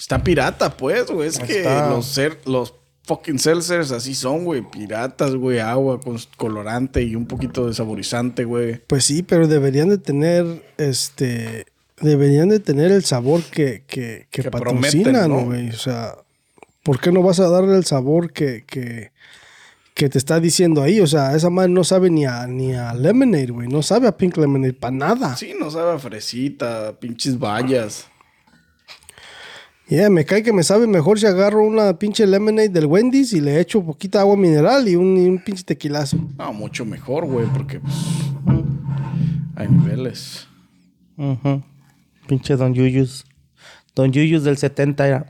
está 0.01 0.23
pirata, 0.23 0.75
pues, 0.75 1.09
güey. 1.09 1.29
Es 1.29 1.39
que 1.39 1.63
los 1.63 2.05
ser, 2.07 2.39
los 2.45 2.73
fucking 3.03 3.39
seltzers 3.39 3.91
así 3.91 4.15
son, 4.15 4.45
güey, 4.45 4.63
piratas, 4.69 5.35
güey, 5.35 5.59
agua 5.59 5.99
con 5.99 6.17
colorante 6.37 7.03
y 7.03 7.15
un 7.15 7.25
poquito 7.25 7.67
de 7.67 7.73
saborizante, 7.73 8.43
güey. 8.45 8.81
Pues 8.87 9.05
sí, 9.05 9.23
pero 9.23 9.47
deberían 9.47 9.89
de 9.89 9.97
tener, 9.97 10.45
este, 10.77 11.65
deberían 11.99 12.49
de 12.49 12.59
tener 12.59 12.91
el 12.91 13.03
sabor 13.05 13.43
que, 13.43 13.83
que, 13.87 14.27
que, 14.31 14.43
Que 14.43 14.51
patrocinan, 14.51 15.45
güey. 15.45 15.69
O 15.69 15.77
sea, 15.77 16.15
¿por 16.83 17.00
qué 17.00 17.11
no 17.11 17.21
vas 17.21 17.39
a 17.39 17.50
darle 17.50 17.75
el 17.75 17.85
sabor 17.85 18.31
que, 18.31 18.63
que, 18.65 19.11
que 19.93 20.09
te 20.09 20.17
está 20.17 20.39
diciendo 20.39 20.81
ahí. 20.81 21.00
O 21.00 21.07
sea, 21.07 21.35
esa 21.35 21.50
madre 21.50 21.71
no 21.71 21.83
sabe 21.83 22.09
ni 22.09 22.25
a, 22.25 22.47
ni 22.47 22.73
a 22.73 22.93
lemonade, 22.93 23.51
güey. 23.51 23.67
No 23.67 23.81
sabe 23.81 24.07
a 24.07 24.17
pink 24.17 24.38
lemonade 24.38 24.73
para 24.73 24.95
nada. 24.95 25.35
Sí, 25.35 25.53
no 25.59 25.69
sabe 25.69 25.93
a 25.93 26.00
fresita, 26.00 26.97
pinches 27.00 27.38
vallas. 27.38 28.07
Yeah, 29.88 30.09
me 30.09 30.23
cae 30.23 30.41
que 30.41 30.53
me 30.53 30.63
sabe 30.63 30.88
mejor 30.88 31.19
si 31.19 31.25
agarro 31.25 31.65
una 31.65 32.00
pinche 32.00 32.25
lemonade 32.25 32.69
del 32.69 32.85
Wendy's 32.85 33.33
y 33.33 33.41
le 33.41 33.59
echo 33.59 33.83
poquita 33.83 34.21
agua 34.21 34.38
mineral 34.38 34.88
y 34.88 34.95
un, 34.95 35.17
y 35.17 35.27
un 35.27 35.43
pinche 35.43 35.63
tequilazo. 35.63 36.17
No, 36.38 36.53
mucho 36.53 36.85
mejor, 36.85 37.25
güey, 37.25 37.45
porque 37.47 37.81
pues, 37.81 37.95
hay 39.55 39.67
niveles. 39.67 40.47
Ujú. 41.17 41.61
Pinche 42.25 42.55
Don 42.55 42.73
Yuyus. 42.73 43.25
Don 43.93 44.11
Yuyus 44.13 44.45
del 44.45 44.57
70 44.57 45.07
era. 45.07 45.25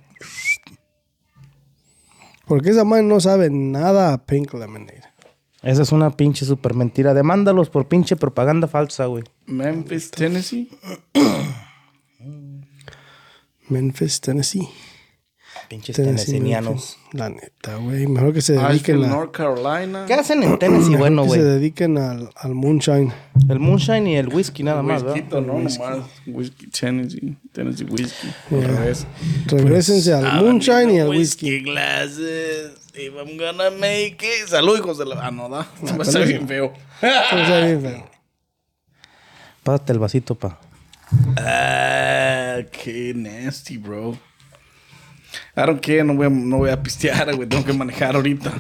Porque 2.52 2.72
esa 2.72 2.84
madre 2.84 3.04
no 3.04 3.18
sabe 3.22 3.50
nada 3.50 4.12
a 4.12 4.26
pink 4.26 4.54
lemonade. 4.54 5.04
Esa 5.64 5.84
es 5.84 5.94
una 5.94 6.18
pinche 6.18 6.44
super 6.44 6.74
mentira. 6.74 7.14
Demándalos 7.14 7.70
por 7.70 7.88
pinche 7.88 8.18
propaganda 8.18 8.68
falsa, 8.68 9.06
güey. 9.06 9.24
Memphis, 9.46 10.12
Tennessee. 10.12 10.70
Memphis, 13.70 14.20
Tennessee. 14.20 14.68
Pinches 15.72 15.96
Tennessee, 15.96 16.34
tennesinianos. 16.34 16.98
La 17.14 17.30
neta, 17.30 17.78
güey. 17.78 18.06
Mejor 18.06 18.34
que 18.34 18.42
se 18.42 18.52
dediquen 18.54 18.98
Asheville, 18.98 19.06
a, 19.06 19.10
North 19.10 19.32
Carolina. 19.32 20.04
¿Qué 20.06 20.14
hacen 20.16 20.44
en 20.44 20.60
Tennessee? 20.60 20.96
bueno, 20.98 21.22
que 21.22 21.28
güey. 21.30 21.40
se 21.40 21.46
dediquen 21.46 21.98
al, 21.98 22.30
al 22.36 22.54
moonshine. 22.54 23.14
El 23.48 23.60
moonshine 23.60 24.08
y 24.10 24.16
el 24.18 24.28
whisky 24.28 24.64
nada 24.64 24.84
más, 24.84 25.02
Whisky, 25.02 25.22
¿verdad? 25.22 25.42
no, 25.48 25.54
nomás. 25.54 25.80
Whisky, 26.28 26.68
Tennessee. 26.68 27.38
Tennessee 27.54 27.86
whiskey. 27.86 28.30
Al 28.52 28.64
revés. 28.64 29.08
Regrésense 29.46 30.12
Pues, 30.12 30.26
al 30.26 30.44
moonshine 30.44 30.92
y 30.92 31.00
al 31.00 31.08
whisky. 31.08 31.62
glasses. 31.62 32.74
If 32.94 33.14
I'm 33.16 33.38
gonna 33.38 33.72
make 33.72 34.18
it. 34.20 34.48
Salud, 34.50 34.78
hijos 34.78 34.98
de 34.98 35.06
la. 35.06 35.26
Ah, 35.26 35.32
no, 35.32 35.48
da. 35.48 35.66
Se 35.86 35.94
me 35.94 36.04
está 36.04 36.20
bien 36.20 36.50
feo. 36.50 36.66
O 36.66 37.00
sea, 37.00 37.66
bien 37.66 37.82
feo. 37.82 38.10
Pásate 39.64 39.94
el 39.94 40.00
vasito, 40.00 40.36
pa. 40.36 40.60
Ah, 41.38 42.58
qué 42.74 43.14
nasty, 43.16 43.78
bro. 43.78 44.18
I 45.56 45.62
don't 45.66 45.82
care, 45.82 46.04
no 46.04 46.14
voy 46.16 46.28
a, 46.28 46.30
no 46.30 46.58
voy 46.60 46.70
a 46.70 46.82
pistear, 46.82 47.36
güey. 47.36 47.48
Tengo 47.48 47.66
que 47.66 47.74
manejar 47.74 48.16
ahorita. 48.16 48.52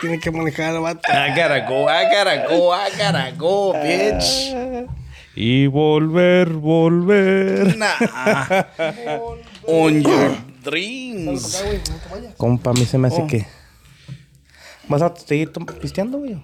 Tiene 0.00 0.20
que 0.20 0.30
manejar 0.30 0.74
el 0.74 0.80
vato. 0.80 1.00
I 1.10 1.30
gotta 1.30 1.66
go, 1.68 1.88
I 1.88 2.04
gotta 2.04 2.46
go, 2.48 2.72
I 2.74 2.90
gotta 2.96 3.30
go, 3.36 3.72
bitch. 3.74 4.54
Y 5.34 5.66
volver, 5.66 6.48
volver. 6.50 7.76
Nah. 7.76 7.94
On 9.66 10.00
your 10.02 10.36
dreams. 10.62 11.62
Compa, 12.36 12.70
a 12.70 12.74
mí 12.74 12.84
se 12.86 12.96
me 12.98 13.08
hace 13.08 13.22
Oh. 13.22 13.26
que. 13.26 13.46
¿Vas 14.88 15.02
a 15.02 15.14
seguir 15.14 15.52
tom- 15.52 15.66
pisteando, 15.66 16.18
güey? 16.18 16.42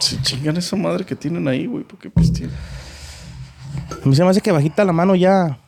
Se 0.00 0.20
chingan 0.22 0.56
esa 0.56 0.76
madre 0.76 1.04
que 1.04 1.16
tienen 1.16 1.46
ahí, 1.48 1.66
güey. 1.66 1.82
¿Por 1.84 1.98
qué 1.98 2.10
pistean? 2.10 2.50
A 4.02 4.06
mí 4.08 4.14
se 4.14 4.22
me 4.22 4.30
hace 4.30 4.40
que 4.40 4.52
bajita 4.52 4.84
la 4.84 4.92
mano 4.92 5.14
ya. 5.14 5.58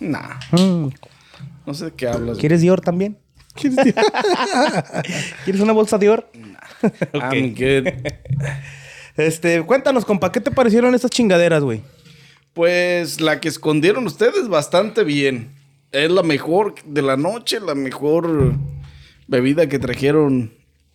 Nah. 0.00 0.38
Mm. 0.52 0.88
No 1.66 1.74
sé 1.74 1.86
de 1.86 1.92
qué 1.92 2.08
hablas. 2.08 2.38
¿Quieres 2.38 2.60
Dior 2.60 2.80
también? 2.80 3.16
¿Quieres 5.44 5.60
una 5.60 5.72
bolsa 5.72 5.98
Dior? 5.98 6.28
I'm 7.12 7.54
good. 7.54 7.88
Este, 9.16 9.62
cuéntanos, 9.62 10.04
compa, 10.04 10.32
¿qué 10.32 10.40
te 10.40 10.50
parecieron 10.50 10.94
estas 10.94 11.10
chingaderas, 11.10 11.62
güey? 11.62 11.82
Pues 12.52 13.20
la 13.20 13.40
que 13.40 13.48
escondieron 13.48 14.06
ustedes 14.06 14.48
bastante 14.48 15.04
bien. 15.04 15.50
Es 15.92 16.10
la 16.10 16.22
mejor 16.24 16.74
de 16.84 17.02
la 17.02 17.16
noche, 17.16 17.60
la 17.60 17.74
mejor 17.76 18.54
bebida 19.28 19.68
que 19.68 19.78
trajeron 19.78 20.52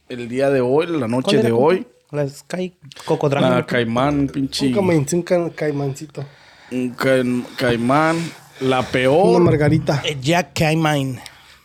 el 0.09 0.27
día 0.27 0.49
de 0.49 0.59
hoy, 0.61 0.87
la 0.87 1.07
noche 1.07 1.23
¿Cuál 1.25 1.35
era, 1.37 1.45
de 1.45 1.51
hoy. 1.53 1.87
La 2.11 2.27
Sky 2.27 2.73
Cocodrilo. 3.05 3.49
La 3.49 3.65
caimán, 3.65 4.27
pinche. 4.27 4.67
Un, 4.67 4.73
caiman- 4.73 5.13
un 5.13 5.21
ca- 5.21 5.49
caimancito. 5.55 6.25
Un 6.71 6.89
ca- 6.89 7.23
caimán. 7.55 8.17
La 8.61 8.79
Una 8.79 8.87
peor. 8.89 9.41
margarita. 9.41 10.01
Eh, 10.05 10.17
Jack 10.21 10.51
Caimine. 10.53 11.19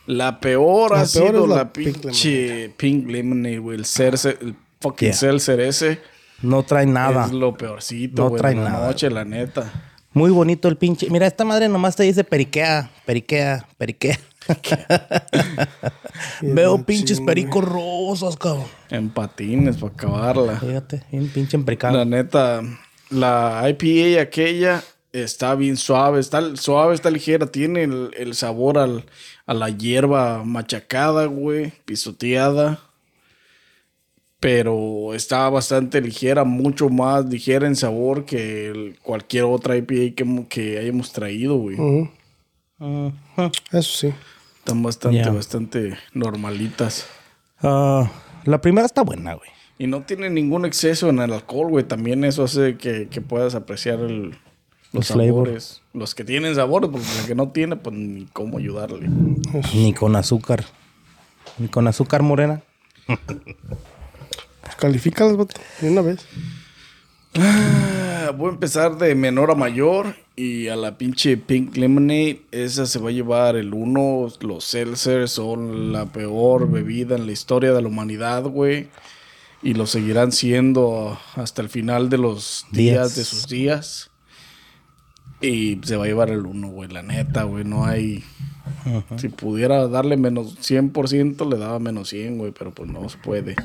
La 0.07 0.39
peor 0.39 0.91
La 0.91 1.01
ha 1.01 1.05
peor 1.05 1.31
sido 1.31 1.47
la 1.47 1.71
pinche 1.73 2.69
Pink 2.77 3.09
Lemonade, 3.09 3.57
güey. 3.59 3.77
El, 3.79 3.85
cerce- 3.85 4.37
el 4.39 4.55
fucking 4.79 5.07
Yeah. 5.09 5.17
seltzer 5.17 5.59
ese. 5.59 5.99
No 6.41 6.63
trae 6.63 6.85
nada. 6.85 7.25
Es 7.25 7.31
lo 7.31 7.53
peorcito, 7.57 8.23
No 8.23 8.29
güey. 8.29 8.41
trae 8.41 8.55
nada, 8.55 8.87
noche, 8.87 9.09
la 9.09 9.25
neta. 9.25 9.71
Muy 10.13 10.29
bonito 10.31 10.67
el 10.67 10.77
pinche. 10.77 11.09
Mira, 11.09 11.25
esta 11.27 11.43
madre 11.43 11.67
nomás 11.67 11.95
te 11.95 12.03
dice 12.03 12.23
periquea, 12.23 12.89
periquea, 13.05 13.67
periquea. 13.77 14.19
Veo 16.41 16.83
pinches 16.85 17.17
güey. 17.17 17.25
pericos 17.25 17.65
rosas, 17.65 18.37
cabrón. 18.37 18.65
En 18.89 19.09
patines 19.09 19.77
para 19.77 19.93
acabarla. 19.93 20.59
Fíjate, 20.59 21.03
bien 21.11 21.27
pinche 21.29 21.57
empericado. 21.57 21.97
La 21.97 22.05
neta, 22.05 22.61
la 23.09 23.63
IPA 23.67 24.21
aquella 24.21 24.83
está 25.23 25.55
bien 25.55 25.77
suave, 25.77 26.19
está 26.19 26.55
suave, 26.55 26.93
está 26.95 27.09
ligera, 27.11 27.47
tiene 27.47 27.83
el, 27.83 28.11
el 28.17 28.33
sabor 28.35 28.77
al, 28.77 29.05
a 29.45 29.53
la 29.53 29.69
hierba 29.69 30.43
machacada, 30.43 31.25
güey, 31.25 31.73
pisoteada. 31.85 32.79
Pero 34.39 35.13
está 35.15 35.49
bastante 35.49 36.01
ligera, 36.01 36.43
mucho 36.43 36.89
más 36.89 37.25
ligera 37.25 37.65
en 37.67 37.75
sabor 37.75 38.25
que 38.25 38.67
el- 38.67 38.97
cualquier 39.01 39.45
otra 39.45 39.75
IPA 39.77 40.15
que, 40.15 40.45
que 40.49 40.77
hayamos 40.77 41.11
traído, 41.13 41.55
güey. 41.55 41.77
Eso 43.71 43.97
sí. 43.97 44.13
Están 44.59 44.83
bastante, 44.83 45.17
bastante 45.31 45.97
normalitas. 46.13 47.07
Ah, 47.61 48.11
la 48.43 48.61
primera 48.61 48.85
está 48.85 49.01
buena, 49.03 49.33
güey. 49.35 49.49
Y 49.77 49.87
no 49.87 50.01
tiene 50.03 50.29
ningún 50.29 50.65
exceso 50.65 51.09
en 51.09 51.19
el 51.19 51.33
alcohol, 51.33 51.69
güey. 51.69 51.83
También 51.85 52.23
eso 52.23 52.43
hace 52.43 52.77
que, 52.77 53.07
que 53.07 53.21
puedas 53.21 53.55
apreciar 53.55 53.99
el- 53.99 54.37
los 54.95 55.09
El 55.09 55.15
flavor. 55.15 55.45
sabores. 55.47 55.81
Los 55.93 56.15
que 56.15 56.23
tienen 56.23 56.55
sabores, 56.55 56.89
porque 56.91 57.05
la 57.21 57.27
que 57.27 57.35
no 57.35 57.49
tiene, 57.49 57.75
pues 57.75 57.95
ni 57.95 58.25
cómo 58.33 58.57
ayudarle. 58.57 59.07
Ni 59.73 59.93
con 59.93 60.15
azúcar. 60.15 60.65
Ni 61.57 61.67
con 61.67 61.87
azúcar 61.87 62.21
morena. 62.23 62.61
Pues 63.05 64.75
califícalas. 64.77 65.37
De 65.79 65.89
una 65.91 66.01
vez. 66.01 66.25
Ah, 67.35 68.31
Voy 68.35 68.49
a 68.49 68.53
empezar 68.53 68.97
de 68.97 69.13
menor 69.15 69.51
a 69.51 69.55
mayor. 69.55 70.15
Y 70.37 70.67
a 70.67 70.75
la 70.75 70.97
pinche 70.97 71.37
Pink 71.37 71.77
Lemonade, 71.77 72.41
esa 72.51 72.85
se 72.85 72.99
va 72.99 73.09
a 73.09 73.13
llevar 73.13 73.55
el 73.55 73.73
uno. 73.73 74.27
Los 74.41 74.65
seltzers 74.65 75.31
son 75.31 75.93
la 75.93 76.07
peor 76.07 76.69
bebida 76.69 77.15
en 77.15 77.25
la 77.25 77.31
historia 77.31 77.71
de 77.71 77.81
la 77.81 77.87
humanidad, 77.87 78.43
güey. 78.43 78.89
Y 79.63 79.75
lo 79.75 79.87
seguirán 79.87 80.31
siendo 80.33 81.17
hasta 81.35 81.61
el 81.61 81.69
final 81.69 82.09
de 82.09 82.17
los 82.17 82.65
días 82.71 82.95
Días. 82.95 83.15
de 83.15 83.23
sus 83.23 83.47
días. 83.47 84.11
Y 85.45 85.79
se 85.83 85.95
va 85.95 86.05
a 86.05 86.07
llevar 86.07 86.31
el 86.31 86.45
uno, 86.45 86.69
güey. 86.69 86.89
La 86.89 87.03
neta, 87.03 87.43
güey. 87.43 87.63
No 87.63 87.85
hay. 87.85 88.23
Si 89.17 89.29
pudiera 89.29 89.87
darle 89.87 90.17
menos 90.17 90.57
100%, 90.59 91.47
le 91.47 91.57
daba 91.57 91.77
menos 91.77 92.09
100, 92.09 92.39
güey. 92.39 92.51
Pero 92.51 92.71
pues 92.71 92.89
no 92.89 93.07
se 93.09 93.17
puede. 93.17 93.55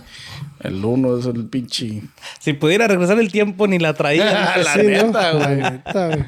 El 0.61 0.85
uno 0.85 1.19
es 1.19 1.25
el 1.25 1.47
pinche. 1.47 2.03
Si 2.39 2.53
pudiera 2.53 2.87
regresar 2.87 3.19
el 3.19 3.33
tiempo, 3.33 3.67
ni 3.67 3.79
la 3.79 3.95
traía. 3.95 4.57
la 4.63 4.77
neta, 4.77 5.33
güey. 5.33 6.25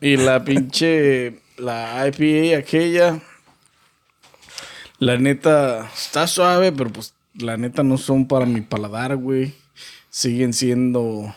Y 0.00 0.16
la 0.16 0.44
pinche. 0.44 1.38
La 1.56 2.08
IPA 2.08 2.58
aquella. 2.58 3.20
La 4.98 5.18
neta. 5.18 5.88
Está 5.94 6.26
suave, 6.26 6.72
pero 6.72 6.90
pues. 6.90 7.14
La 7.34 7.56
neta 7.56 7.84
no 7.84 7.96
son 7.96 8.26
para 8.26 8.44
mi 8.44 8.60
paladar, 8.60 9.16
güey. 9.16 9.54
Siguen 10.10 10.52
siendo. 10.52 11.32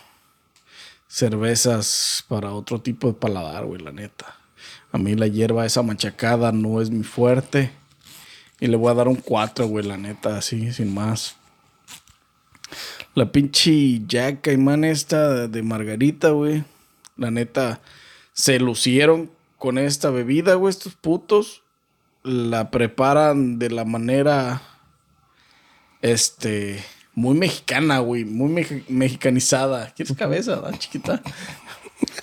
Cervezas 1.14 2.24
para 2.26 2.50
otro 2.50 2.80
tipo 2.80 3.06
de 3.06 3.14
paladar, 3.14 3.66
güey, 3.66 3.80
la 3.80 3.92
neta. 3.92 4.34
A 4.90 4.98
mí 4.98 5.14
la 5.14 5.28
hierba 5.28 5.64
esa 5.64 5.80
machacada 5.84 6.50
no 6.50 6.82
es 6.82 6.90
mi 6.90 7.04
fuerte. 7.04 7.70
Y 8.58 8.66
le 8.66 8.76
voy 8.76 8.90
a 8.90 8.94
dar 8.94 9.06
un 9.06 9.14
4, 9.14 9.68
güey, 9.68 9.86
la 9.86 9.96
neta, 9.96 10.36
así, 10.36 10.72
sin 10.72 10.92
más. 10.92 11.36
La 13.14 13.30
pinche 13.30 14.02
Jack 14.08 14.40
Caimán 14.40 14.82
esta 14.82 15.46
de 15.46 15.62
Margarita, 15.62 16.30
güey. 16.30 16.64
La 17.16 17.30
neta, 17.30 17.80
se 18.32 18.58
lucieron 18.58 19.30
con 19.56 19.78
esta 19.78 20.10
bebida, 20.10 20.56
güey, 20.56 20.70
estos 20.70 20.96
putos. 20.96 21.62
La 22.24 22.72
preparan 22.72 23.60
de 23.60 23.70
la 23.70 23.84
manera, 23.84 24.62
este, 26.02 26.82
muy 27.14 27.36
mexicana, 27.36 27.98
güey. 27.98 28.24
Muy 28.24 28.50
meji- 28.52 28.84
mexicanizada. 28.88 29.92
¿Quieres 29.94 30.16
cabeza, 30.16 30.56
da, 30.56 30.76
chiquita? 30.78 31.22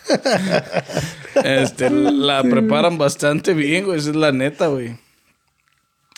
este, 1.43 1.89
la 1.89 2.43
preparan 2.43 2.97
bastante 2.97 3.53
bien, 3.53 3.85
güey. 3.85 3.99
Esa 3.99 4.09
es 4.11 4.15
la 4.15 4.31
neta, 4.31 4.67
güey. 4.67 4.97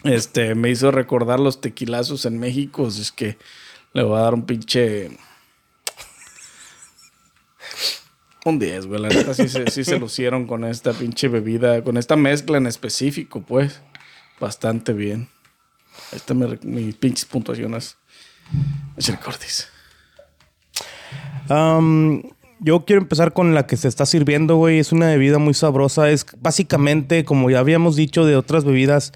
Este, 0.03 0.55
me 0.55 0.69
hizo 0.69 0.91
recordar 0.91 1.39
los 1.39 1.61
tequilazos 1.61 2.25
en 2.25 2.39
México. 2.39 2.87
así 2.87 3.01
Es 3.01 3.11
que 3.11 3.37
le 3.93 4.03
voy 4.03 4.17
a 4.17 4.23
dar 4.23 4.33
un 4.33 4.45
pinche. 4.45 5.11
Un 8.45 8.59
10, 8.59 8.87
güey. 8.87 9.01
La 9.01 9.09
neta 9.09 9.33
sí 9.33 9.47
se, 9.47 9.69
sí 9.71 9.83
se 9.85 9.99
lucieron 9.99 10.47
con 10.47 10.65
esta 10.65 10.91
pinche 10.93 11.29
bebida, 11.29 11.83
con 11.83 11.95
esta 11.97 12.15
mezcla 12.15 12.57
en 12.57 12.67
específico, 12.67 13.41
pues. 13.41 13.81
Bastante 14.39 14.91
bien. 14.93 15.29
Ahí 16.11 16.17
están 16.17 16.39
mis, 16.39 16.63
mis 16.65 16.95
pinches 16.95 17.25
puntuaciones. 17.25 17.97
Am, 21.49 22.21
yo 22.59 22.85
quiero 22.85 23.01
empezar 23.01 23.33
con 23.33 23.53
la 23.53 23.67
que 23.67 23.75
se 23.75 23.87
está 23.87 24.05
sirviendo, 24.05 24.55
güey. 24.55 24.79
Es 24.79 24.91
una 24.91 25.07
bebida 25.07 25.37
muy 25.37 25.53
sabrosa. 25.53 26.09
Es 26.09 26.25
básicamente, 26.39 27.25
como 27.25 27.49
ya 27.49 27.59
habíamos 27.59 27.95
dicho, 27.95 28.25
de 28.25 28.35
otras 28.37 28.63
bebidas 28.63 29.11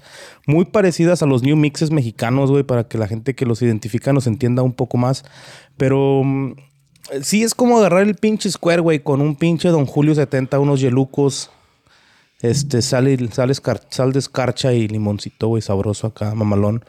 muy 0.46 0.66
parecidas 0.66 1.22
a 1.22 1.26
los 1.26 1.42
new 1.42 1.56
mixes 1.56 1.90
mexicanos, 1.90 2.50
güey, 2.50 2.62
para 2.64 2.84
que 2.84 2.98
la 2.98 3.08
gente 3.08 3.34
que 3.34 3.46
los 3.46 3.62
identifica 3.62 4.12
nos 4.12 4.26
entienda 4.26 4.62
un 4.62 4.74
poco 4.74 4.98
más. 4.98 5.24
Pero 5.78 6.22
mm, 6.24 6.52
sí 7.22 7.42
es 7.42 7.54
como 7.54 7.78
agarrar 7.78 8.02
el 8.02 8.16
pinche 8.16 8.50
square, 8.50 8.80
güey, 8.82 9.00
con 9.00 9.20
un 9.22 9.34
pinche 9.36 9.68
Don 9.70 9.86
Julio 9.86 10.14
70, 10.14 10.58
unos 10.58 10.80
yelucos. 10.80 11.50
Este, 12.42 12.82
sal, 12.82 13.08
y- 13.08 13.28
sal, 13.28 13.50
escar- 13.50 13.80
sal 13.90 14.12
de 14.12 14.18
escarcha 14.20 14.72
y 14.72 14.86
limoncito, 14.86 15.48
güey, 15.48 15.62
sabroso 15.62 16.06
acá, 16.08 16.34
mamalón. 16.34 16.84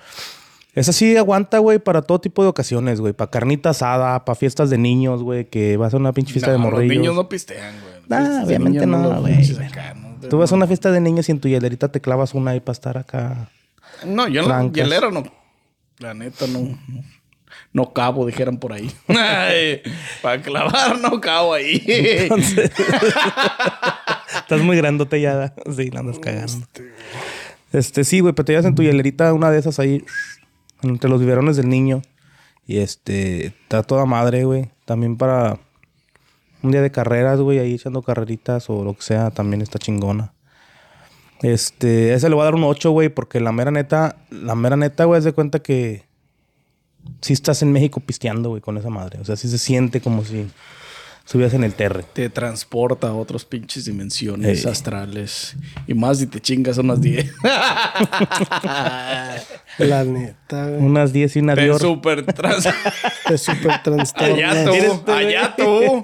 Esa 0.76 0.94
sí 0.94 1.18
aguanta, 1.18 1.58
güey, 1.60 1.80
para 1.80 2.04
todo 2.04 2.22
tipo 2.22 2.44
de 2.44 2.50
ocasiones, 2.50 3.02
güey. 3.02 3.14
Para 3.14 3.32
carnita 3.32 3.72
asada, 3.72 4.24
para 4.24 4.36
fiestas 4.36 4.70
de 4.70 4.78
niños, 4.78 5.24
güey, 5.24 5.46
que 5.46 5.78
vas 5.78 5.94
a 5.94 5.98
una 5.98 6.14
pinche 6.14 6.32
fiesta 6.32 6.52
de 6.52 6.58
No, 6.58 6.66
morrillos. 6.66 6.96
Los 6.96 7.02
niños 7.02 7.16
no 7.16 7.30
pistean, 7.30 7.76
güey. 7.82 7.94
Nah, 8.08 8.44
obviamente 8.44 8.86
no, 8.86 9.22
güey. 9.22 9.36
¿no? 9.96 10.30
Tú 10.30 10.38
vas 10.38 10.52
a 10.52 10.56
una 10.56 10.68
fiesta 10.68 10.92
de 10.92 11.02
niños 11.02 11.28
y 11.30 11.32
en 11.32 11.40
tu 11.40 11.48
hielerita 11.48 11.92
te 11.92 12.02
clavas 12.02 12.34
una 12.34 12.52
ahí 12.52 12.60
para 12.60 12.74
estar 12.74 12.98
acá. 12.98 13.50
No, 14.06 14.28
yo 14.28 14.42
no, 14.44 14.48
Trancas. 14.48 14.74
hielera 14.76 15.12
no. 15.12 15.24
La 15.98 16.14
neta, 16.14 16.46
no. 16.48 16.60
No, 16.60 16.78
no 17.74 17.94
cabo, 17.94 18.26
dijeran 18.26 18.58
por 18.58 18.72
ahí. 18.74 18.92
Ay, 19.08 19.82
para 20.22 20.42
clavar, 20.42 21.00
no 21.00 21.20
cabo 21.20 21.54
ahí. 21.54 21.84
Entonces, 21.88 22.72
estás 24.36 24.62
muy 24.62 24.78
grandote 24.78 25.20
ya. 25.20 25.54
Sí, 25.76 25.90
la 25.90 26.02
andas 26.02 26.20
cagando. 26.20 26.66
Este, 27.74 28.04
sí, 28.04 28.20
güey, 28.20 28.34
pero 28.34 28.46
te 28.46 28.54
llevas 28.54 28.66
en 28.66 28.76
tu 28.76 28.84
hielerita 28.84 29.34
una 29.34 29.52
de 29.52 29.60
esas 29.60 29.80
ahí 29.80 30.04
entre 30.82 31.10
los 31.10 31.20
biberones 31.20 31.58
del 31.58 31.70
niño. 31.70 32.02
Y 32.66 32.80
este, 32.80 33.48
está 33.48 33.84
toda 33.84 34.06
madre, 34.06 34.44
güey. 34.44 34.70
También 34.86 35.18
para 35.18 35.60
un 36.62 36.72
día 36.72 36.82
de 36.82 36.92
carreras, 36.92 37.40
güey, 37.40 37.60
ahí 37.60 37.74
echando 37.74 38.02
carreritas 38.02 38.70
o 38.70 38.84
lo 38.84 38.94
que 38.94 39.02
sea, 39.02 39.32
también 39.32 39.62
está 39.62 39.80
chingona. 39.80 40.34
Este, 41.42 42.14
ese 42.14 42.28
le 42.30 42.36
voy 42.36 42.42
a 42.42 42.46
dar 42.46 42.56
un 42.56 42.64
8, 42.64 42.92
güey, 42.92 43.10
porque 43.10 43.40
la 43.40 43.52
mera 43.52 43.72
neta, 43.72 44.18
la 44.30 44.56
mera 44.56 44.76
neta, 44.76 45.06
güey, 45.06 45.20
es 45.20 45.24
de 45.24 45.34
cuenta 45.34 45.60
que 45.60 46.04
sí 47.22 47.34
estás 47.34 47.62
en 47.62 47.72
México 47.72 48.02
pisteando, 48.02 48.50
güey, 48.50 48.62
con 48.62 48.78
esa 48.78 48.90
madre. 48.90 49.20
O 49.20 49.26
sea, 49.26 49.36
sí 49.36 49.48
se 49.48 49.58
siente 49.58 50.02
como 50.02 50.24
si 50.26 50.48
estuvieras 51.30 51.54
en 51.54 51.64
el 51.64 51.76
terre. 51.76 52.04
Te 52.12 52.28
transporta 52.32 53.10
a 53.10 53.14
otras 53.14 53.46
pinches 53.46 53.86
dimensiones 53.86 54.66
Ey. 54.66 54.72
astrales. 54.72 55.56
Y 55.86 55.94
más 55.94 56.18
si 56.18 56.26
te 56.26 56.40
chingas 56.40 56.80
unas 56.80 57.00
10. 57.02 57.32
La 59.78 60.04
neta, 60.06 60.70
güey. 60.70 60.82
Unas 60.82 61.14
10 61.14 61.36
y 61.36 61.40
una 61.42 61.54
Te 61.54 61.66
Dior. 61.66 61.80
super 61.80 62.26
trans... 62.26 62.68
Te 63.28 63.38
super 63.38 63.74
Allá 63.74 63.84
trastornas. 63.84 65.06
tú, 65.06 65.12
allá 65.12 65.56
tú. 65.56 66.02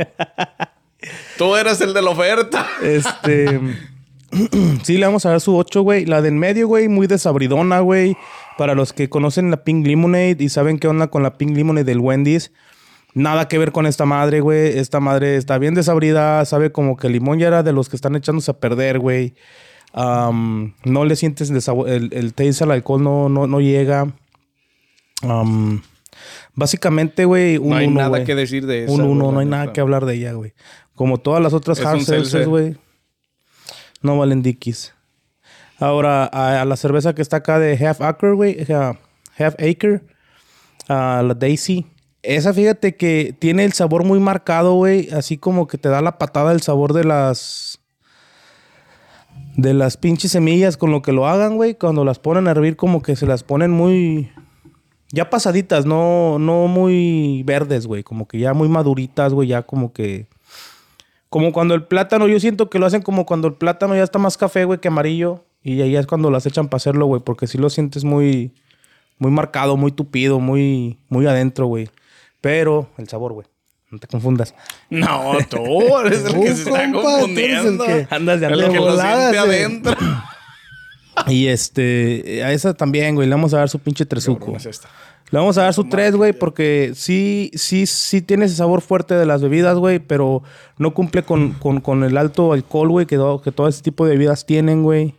Tú 1.40 1.56
eras 1.56 1.82
el 1.82 1.96
de 1.96 2.04
la 2.04 2.12
oferta. 2.12 2.68
Este. 2.84 3.60
sí, 4.84 5.00
le 5.00 5.08
vamos 5.08 5.26
a 5.26 5.32
dar 5.32 5.42
su 5.42 5.58
8, 5.58 5.82
güey. 5.82 6.06
La 6.06 6.22
del 6.22 6.36
medio, 6.36 6.68
güey, 6.68 6.88
muy 6.88 7.08
desabridona, 7.08 7.80
güey. 7.80 8.16
Para 8.60 8.76
los 8.76 8.94
que 8.94 9.10
conocen 9.10 9.50
la 9.50 9.64
Pink 9.64 9.88
Lemonade 9.88 10.38
y 10.38 10.50
saben 10.50 10.78
qué 10.78 10.88
onda 10.88 11.08
con 11.08 11.24
la 11.24 11.40
Pink 11.40 11.58
Lemonade 11.58 11.86
del 11.86 11.98
Wendy's. 11.98 12.52
Nada 13.16 13.48
que 13.48 13.58
ver 13.58 13.72
con 13.72 13.86
esta 13.86 14.06
madre, 14.06 14.42
güey. 14.42 14.78
Esta 14.78 15.00
madre 15.00 15.38
está 15.38 15.58
bien 15.58 15.74
desabrida. 15.74 16.44
Sabe 16.44 16.74
como 16.74 16.98
que 16.98 17.08
el 17.08 17.14
limón 17.14 17.40
ya 17.40 17.48
era 17.48 17.64
de 17.64 17.72
los 17.72 17.88
que 17.88 17.96
están 17.96 18.14
echándose 18.18 18.52
a 18.52 18.60
perder, 18.60 19.00
güey. 19.00 19.36
No 19.96 21.06
le 21.06 21.16
sientes 21.16 21.50
el, 21.50 22.10
el, 22.12 22.34
taste 22.34 22.66
al 22.66 22.72
alcohol, 22.72 23.02
no, 23.02 23.30
no, 23.30 23.48
no 23.48 23.62
llega. 23.62 24.14
Am, 25.22 25.82
básicamente, 26.54 27.24
güey, 27.24 27.58
un 27.58 27.70
No 27.70 27.76
hay 27.78 27.88
uno, 27.88 28.02
nada 28.02 28.26
que 28.26 28.36
decir 28.36 28.66
de 28.66 28.84
eso. 28.84 28.94
Un 28.94 29.02
uno, 29.02 29.32
no 29.32 29.40
hay 29.40 29.46
nada 29.46 29.72
que 29.72 29.80
hablar 29.80 30.06
de 30.06 30.16
ella, 30.16 30.34
güey. 30.34 30.54
Como 30.94 31.18
todas 31.18 31.42
las 31.42 31.54
otras 31.54 31.80
hard 31.80 32.48
güey. 32.48 32.76
No 34.02 34.18
valen 34.18 34.42
dickies. 34.42 34.94
Ahora, 35.80 36.26
a, 36.26 36.62
a 36.62 36.66
la 36.66 36.76
cerveza 36.76 37.16
que 37.16 37.22
está 37.22 37.38
acá 37.38 37.60
de 37.60 37.78
Half 37.78 38.02
Acre, 38.02 38.34
güey. 38.34 38.58
Half 39.38 39.56
Acre. 39.60 40.02
A 40.90 41.24
la 41.26 41.34
Daisy. 41.34 41.86
Esa, 42.26 42.54
fíjate 42.54 42.96
que 42.96 43.36
tiene 43.38 43.66
el 43.66 43.74
sabor 43.74 44.04
muy 44.04 44.20
marcado, 44.20 44.74
güey. 44.74 45.10
Así 45.12 45.38
como 45.38 45.68
que 45.68 45.78
te 45.78 45.90
da 45.90 46.02
la 46.02 46.18
patada 46.18 46.52
el 46.52 46.62
sabor 46.62 46.94
de 46.94 47.04
las... 47.04 47.80
De 49.56 49.74
las 49.74 49.96
pinches 49.96 50.32
semillas 50.32 50.76
con 50.76 50.92
lo 50.92 51.02
que 51.02 51.14
lo 51.14 51.28
hagan, 51.28 51.56
güey. 51.56 51.76
Cuando 51.76 52.04
las 52.04 52.20
ponen 52.20 52.48
a 52.48 52.52
hervir 52.52 52.76
como 52.76 53.02
que 53.02 53.16
se 53.16 53.26
las 53.26 53.44
ponen 53.44 53.72
muy... 53.72 54.32
Ya 55.12 55.30
pasaditas, 55.30 55.86
no, 55.86 56.40
no 56.40 56.68
muy 56.68 57.44
verdes, 57.44 57.86
güey. 57.86 58.04
Como 58.04 58.28
que 58.28 58.40
ya 58.40 58.54
muy 58.54 58.70
maduritas, 58.70 59.32
güey. 59.32 59.48
Ya 59.48 59.62
como 59.62 59.94
que... 59.94 60.28
Como 61.30 61.54
cuando 61.54 61.76
el 61.76 61.84
plátano, 61.84 62.28
yo 62.28 62.40
siento 62.40 62.70
que 62.70 62.80
lo 62.80 62.86
hacen 62.86 63.02
como 63.02 63.26
cuando 63.26 63.48
el 63.48 63.54
plátano 63.54 63.96
ya 63.96 64.04
está 64.04 64.20
más 64.20 64.36
café, 64.38 64.66
güey, 64.66 64.80
que 64.80 64.88
amarillo. 64.88 65.46
Y 65.64 65.82
ahí 65.82 65.96
es 65.96 66.08
cuando 66.08 66.32
las 66.32 66.46
echan 66.46 66.70
para 66.70 66.78
hacerlo, 66.78 67.06
güey. 67.06 67.22
Porque 67.22 67.46
sí 67.46 67.58
lo 67.60 67.70
sientes 67.70 68.04
muy... 68.04 68.52
Muy 69.20 69.32
marcado, 69.32 69.78
muy 69.78 69.92
tupido, 69.92 70.40
muy... 70.40 70.98
Muy 71.08 71.28
adentro, 71.28 71.68
güey. 71.68 71.88
Pero 72.46 72.88
el 73.00 73.08
sabor, 73.10 73.34
güey. 73.34 73.48
No 73.90 73.98
te 73.98 74.06
confundas. 74.06 74.54
No, 74.92 75.34
tú 75.50 75.98
eres 76.06 76.26
el 76.26 76.34
que 76.40 76.54
se 76.56 76.62
está 76.70 76.92
confundiendo. 76.92 77.84
que- 77.86 78.08
Andas 78.12 78.40
de 78.40 78.50
lo 78.52 78.72
volada, 78.72 79.42
adentro. 79.42 79.96
Y 81.26 81.48
este... 81.48 82.44
A 82.44 82.52
esa 82.52 82.76
también, 82.76 83.16
güey. 83.16 83.28
Le 83.28 83.34
vamos 83.34 83.56
a 83.56 83.58
dar 83.58 83.70
su 83.70 83.80
pinche 83.80 84.06
tresuco. 84.06 84.56
Es. 84.58 84.82
Le 85.32 85.40
vamos 85.40 85.58
a 85.58 85.64
dar 85.64 85.74
su 85.74 85.86
3, 85.86 86.16
güey, 86.16 86.34
porque 86.34 86.92
sí, 86.94 87.50
sí, 87.56 87.88
sí 87.88 88.22
tiene 88.22 88.46
ese 88.46 88.58
sabor 88.58 88.82
fuerte 88.82 89.16
de 89.16 89.26
las 89.26 89.42
bebidas, 89.42 89.76
güey, 89.80 89.98
pero 89.98 90.44
no 90.78 90.94
cumple 90.94 91.24
con, 91.24 91.54
con- 91.54 91.82
con 91.82 92.04
el 92.04 92.16
alto 92.18 92.54
alcohol, 92.54 92.90
güey, 92.90 93.08
que, 93.08 93.18
que 93.44 93.52
todo 93.52 93.68
ese 93.68 93.82
tipo 93.82 94.06
de 94.06 94.12
bebidas 94.12 94.46
tienen, 94.46 94.84
güey. 94.84 95.16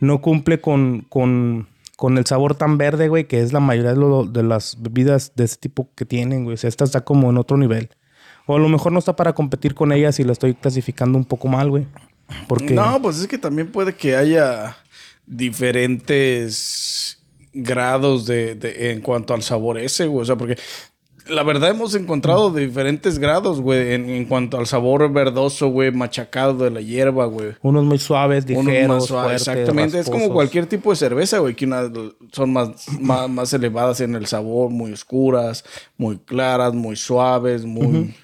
No 0.00 0.20
cumple 0.20 0.60
con, 0.60 1.06
con, 1.08 1.68
con 1.96 2.18
el 2.18 2.26
sabor 2.26 2.54
tan 2.54 2.78
verde, 2.78 3.08
güey, 3.08 3.26
que 3.26 3.40
es 3.40 3.52
la 3.52 3.60
mayoría 3.60 3.94
de, 3.94 4.42
las 4.42 4.76
bebidas 4.80 5.32
de 5.34 5.44
ese 5.44 5.56
tipo 5.56 5.90
que 5.94 6.04
tienen, 6.04 6.44
güey. 6.44 6.54
O 6.54 6.58
sea, 6.58 6.68
esta 6.68 6.84
está 6.84 7.00
como 7.02 7.30
en 7.30 7.38
otro 7.38 7.56
nivel. 7.56 7.88
O 8.46 8.56
a 8.56 8.58
lo 8.58 8.68
mejor 8.68 8.92
no 8.92 8.98
está 8.98 9.16
para 9.16 9.34
competir 9.34 9.74
con 9.74 9.92
ellas 9.92 10.20
y 10.20 10.24
la 10.24 10.32
estoy 10.32 10.54
clasificando 10.54 11.18
un 11.18 11.24
poco 11.24 11.48
mal, 11.48 11.70
güey. 11.70 11.86
Porque... 12.48 12.74
No, 12.74 13.00
pues 13.00 13.18
es 13.18 13.26
que 13.26 13.38
también 13.38 13.72
puede 13.72 13.94
que 13.94 14.14
haya 14.14 14.76
diferentes 15.26 17.22
grados 17.52 18.26
de- 18.26 18.92
en 18.92 19.00
cuanto 19.00 19.34
al 19.34 19.42
sabor 19.42 19.78
ese, 19.78 20.06
güey. 20.06 20.22
O 20.22 20.26
sea, 20.26 20.36
porque 20.36 20.56
la 21.28 21.42
verdad 21.42 21.70
hemos 21.70 21.94
encontrado 21.94 22.50
diferentes 22.50 23.18
grados, 23.18 23.60
güey, 23.60 23.94
en, 23.94 24.08
en 24.08 24.24
cuanto 24.26 24.58
al 24.58 24.66
sabor 24.66 25.12
verdoso, 25.12 25.68
güey, 25.68 25.90
machacado 25.90 26.64
de 26.64 26.70
la 26.70 26.80
hierba, 26.80 27.26
güey. 27.26 27.54
Unos 27.62 27.84
muy 27.84 27.98
suaves, 27.98 28.44
Unos 28.48 28.66
ligeros, 28.66 28.88
más 28.88 29.06
suaves, 29.06 29.44
fuertes, 29.44 29.62
Exactamente, 29.62 30.00
es 30.00 30.10
como 30.10 30.32
cualquier 30.32 30.66
tipo 30.66 30.90
de 30.90 30.96
cerveza, 30.96 31.38
güey, 31.38 31.54
que 31.54 31.64
unas 31.64 31.90
son 32.32 32.52
más, 32.52 32.88
más, 33.00 33.28
más 33.28 33.52
elevadas 33.52 34.00
en 34.00 34.14
el 34.14 34.26
sabor, 34.26 34.70
muy 34.70 34.92
oscuras, 34.92 35.64
muy 35.96 36.18
claras, 36.18 36.74
muy 36.74 36.96
suaves, 36.96 37.64
muy... 37.64 38.14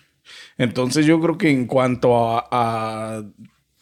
Entonces 0.59 1.07
yo 1.07 1.21
creo 1.21 1.39
que 1.39 1.51
en 1.51 1.67
cuanto 1.67 2.17
a, 2.17 2.47
a 2.51 3.25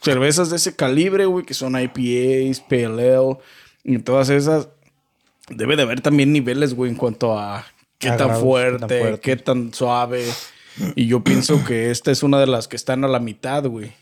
cervezas 0.00 0.50
de 0.50 0.56
ese 0.56 0.76
calibre, 0.76 1.26
güey, 1.26 1.44
que 1.44 1.54
son 1.54 1.78
IPAs, 1.78 2.60
PLL 2.60 3.38
y 3.84 3.98
todas 3.98 4.30
esas, 4.30 4.68
debe 5.48 5.76
de 5.76 5.82
haber 5.82 6.00
también 6.00 6.32
niveles, 6.32 6.74
güey, 6.74 6.90
en 6.90 6.96
cuanto 6.96 7.38
a 7.38 7.66
qué 8.00 8.10
tan 8.10 8.36
fuerte, 8.40 8.78
qué 8.78 8.88
tan 8.88 8.98
fuerte. 8.98 9.20
qué 9.20 9.36
tan 9.36 9.72
suave. 9.74 10.24
Y 10.96 11.06
yo 11.06 11.22
pienso 11.22 11.62
que 11.64 11.90
esta 11.92 12.10
es 12.10 12.22
una 12.24 12.40
de 12.40 12.46
las 12.48 12.66
que 12.66 12.74
están 12.76 13.04
a 13.04 13.08
la 13.08 13.20
mitad, 13.20 13.64
güey. 13.66 13.92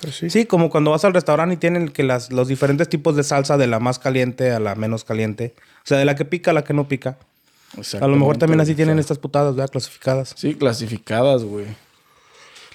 Pues 0.00 0.16
sí. 0.16 0.30
Sí, 0.30 0.46
como 0.46 0.70
cuando 0.70 0.90
vas 0.92 1.04
al 1.04 1.12
restaurante 1.14 1.54
y 1.54 1.58
tienen 1.58 1.88
que 1.90 2.02
las, 2.02 2.32
los 2.32 2.48
diferentes 2.48 2.88
tipos 2.88 3.14
de 3.16 3.22
salsa, 3.22 3.56
de 3.58 3.66
la 3.66 3.78
más 3.80 3.98
caliente 3.98 4.50
a 4.50 4.58
la 4.58 4.74
menos 4.74 5.04
caliente. 5.04 5.54
O 5.84 5.86
sea, 5.86 5.98
de 5.98 6.04
la 6.06 6.16
que 6.16 6.24
pica 6.24 6.52
a 6.52 6.54
la 6.54 6.64
que 6.64 6.72
no 6.72 6.88
pica. 6.88 7.18
A 8.00 8.06
lo 8.08 8.16
mejor 8.16 8.36
también 8.38 8.60
así 8.60 8.74
tienen 8.74 8.94
o 8.94 8.96
sea, 8.96 9.02
estas 9.02 9.18
putadas, 9.18 9.54
¿verdad? 9.54 9.70
Clasificadas. 9.70 10.32
Sí, 10.36 10.54
clasificadas, 10.54 11.44
güey. 11.44 11.66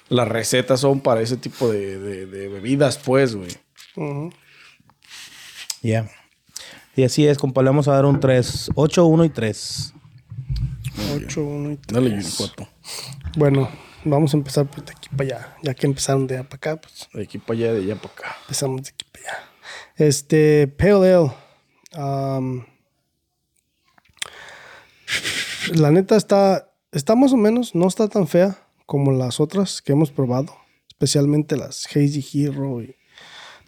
Las 0.07 0.27
recetas 0.27 0.79
son 0.81 1.01
para 1.01 1.21
ese 1.21 1.35
tipo 1.35 1.69
de, 1.71 1.97
de- 1.97 2.25
de 2.27 2.47
bebidas, 2.47 2.99
pues, 2.99 3.35
güey. 3.35 3.49
Ya. 5.81 6.07
Y 6.95 7.03
así 7.03 7.27
es, 7.27 7.37
compa, 7.39 7.61
le 7.61 7.69
vamos 7.69 7.87
a 7.87 7.93
dar 7.93 8.05
un 8.05 8.19
3. 8.19 8.69
8, 8.75 9.05
1 9.05 9.25
y 9.25 9.29
3. 9.29 9.93
Ocho, 11.15 11.43
uno 11.43 11.71
y 11.71 11.79
Dale, 11.87 12.09
tres. 12.11 12.37
Yuricuato. 12.37 12.67
Bueno, 13.37 13.69
vamos 14.03 14.33
a 14.33 14.37
empezar 14.37 14.65
pues, 14.67 14.85
de 14.85 14.91
aquí 14.91 15.09
para 15.09 15.23
allá. 15.23 15.57
Ya 15.63 15.73
que 15.73 15.87
empezaron 15.87 16.27
de 16.27 16.35
allá 16.37 16.43
para 16.49 16.55
acá, 16.57 16.81
pues 16.81 17.07
De 17.13 17.23
aquí 17.23 17.37
para 17.37 17.59
allá, 17.59 17.73
de 17.73 17.79
allá 17.83 17.95
para 17.95 18.13
acá. 18.13 18.35
empezamos 18.41 18.83
de 18.83 18.89
aquí 18.89 19.05
para 19.11 19.25
allá. 19.25 19.49
Este, 19.97 20.67
Pale 20.67 21.13
Ale. 21.13 22.65
la 25.73 25.91
neta 25.91 26.15
está, 26.15 26.71
está 26.91 27.15
más 27.15 27.33
o 27.33 27.37
menos, 27.37 27.75
no 27.75 27.87
está 27.87 28.07
tan 28.07 28.27
fea 28.27 28.57
como 28.85 29.11
las 29.11 29.39
otras 29.39 29.81
que 29.81 29.93
hemos 29.93 30.11
probado. 30.11 30.55
Especialmente 30.87 31.57
las 31.57 31.85
Hazy 31.87 32.25
Hero 32.33 32.81
y 32.81 32.95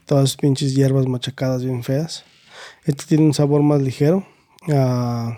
todas 0.05 0.25
esas 0.25 0.37
pinches 0.37 0.73
hierbas 0.73 1.07
machacadas 1.07 1.63
bien 1.63 1.83
feas. 1.83 2.23
Este 2.85 3.05
tiene 3.05 3.25
un 3.25 3.33
sabor 3.33 3.61
más 3.63 3.81
ligero. 3.81 4.25
Ah, 4.73 5.37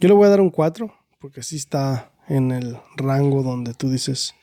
yo 0.00 0.08
le 0.08 0.14
voy 0.14 0.26
a 0.26 0.30
dar 0.30 0.40
un 0.40 0.50
4, 0.50 0.92
porque 1.20 1.42
sí 1.42 1.56
está 1.56 2.10
en 2.28 2.50
el 2.52 2.76
rango 2.96 3.42
donde 3.42 3.74
tú 3.74 3.90
dices 3.90 4.34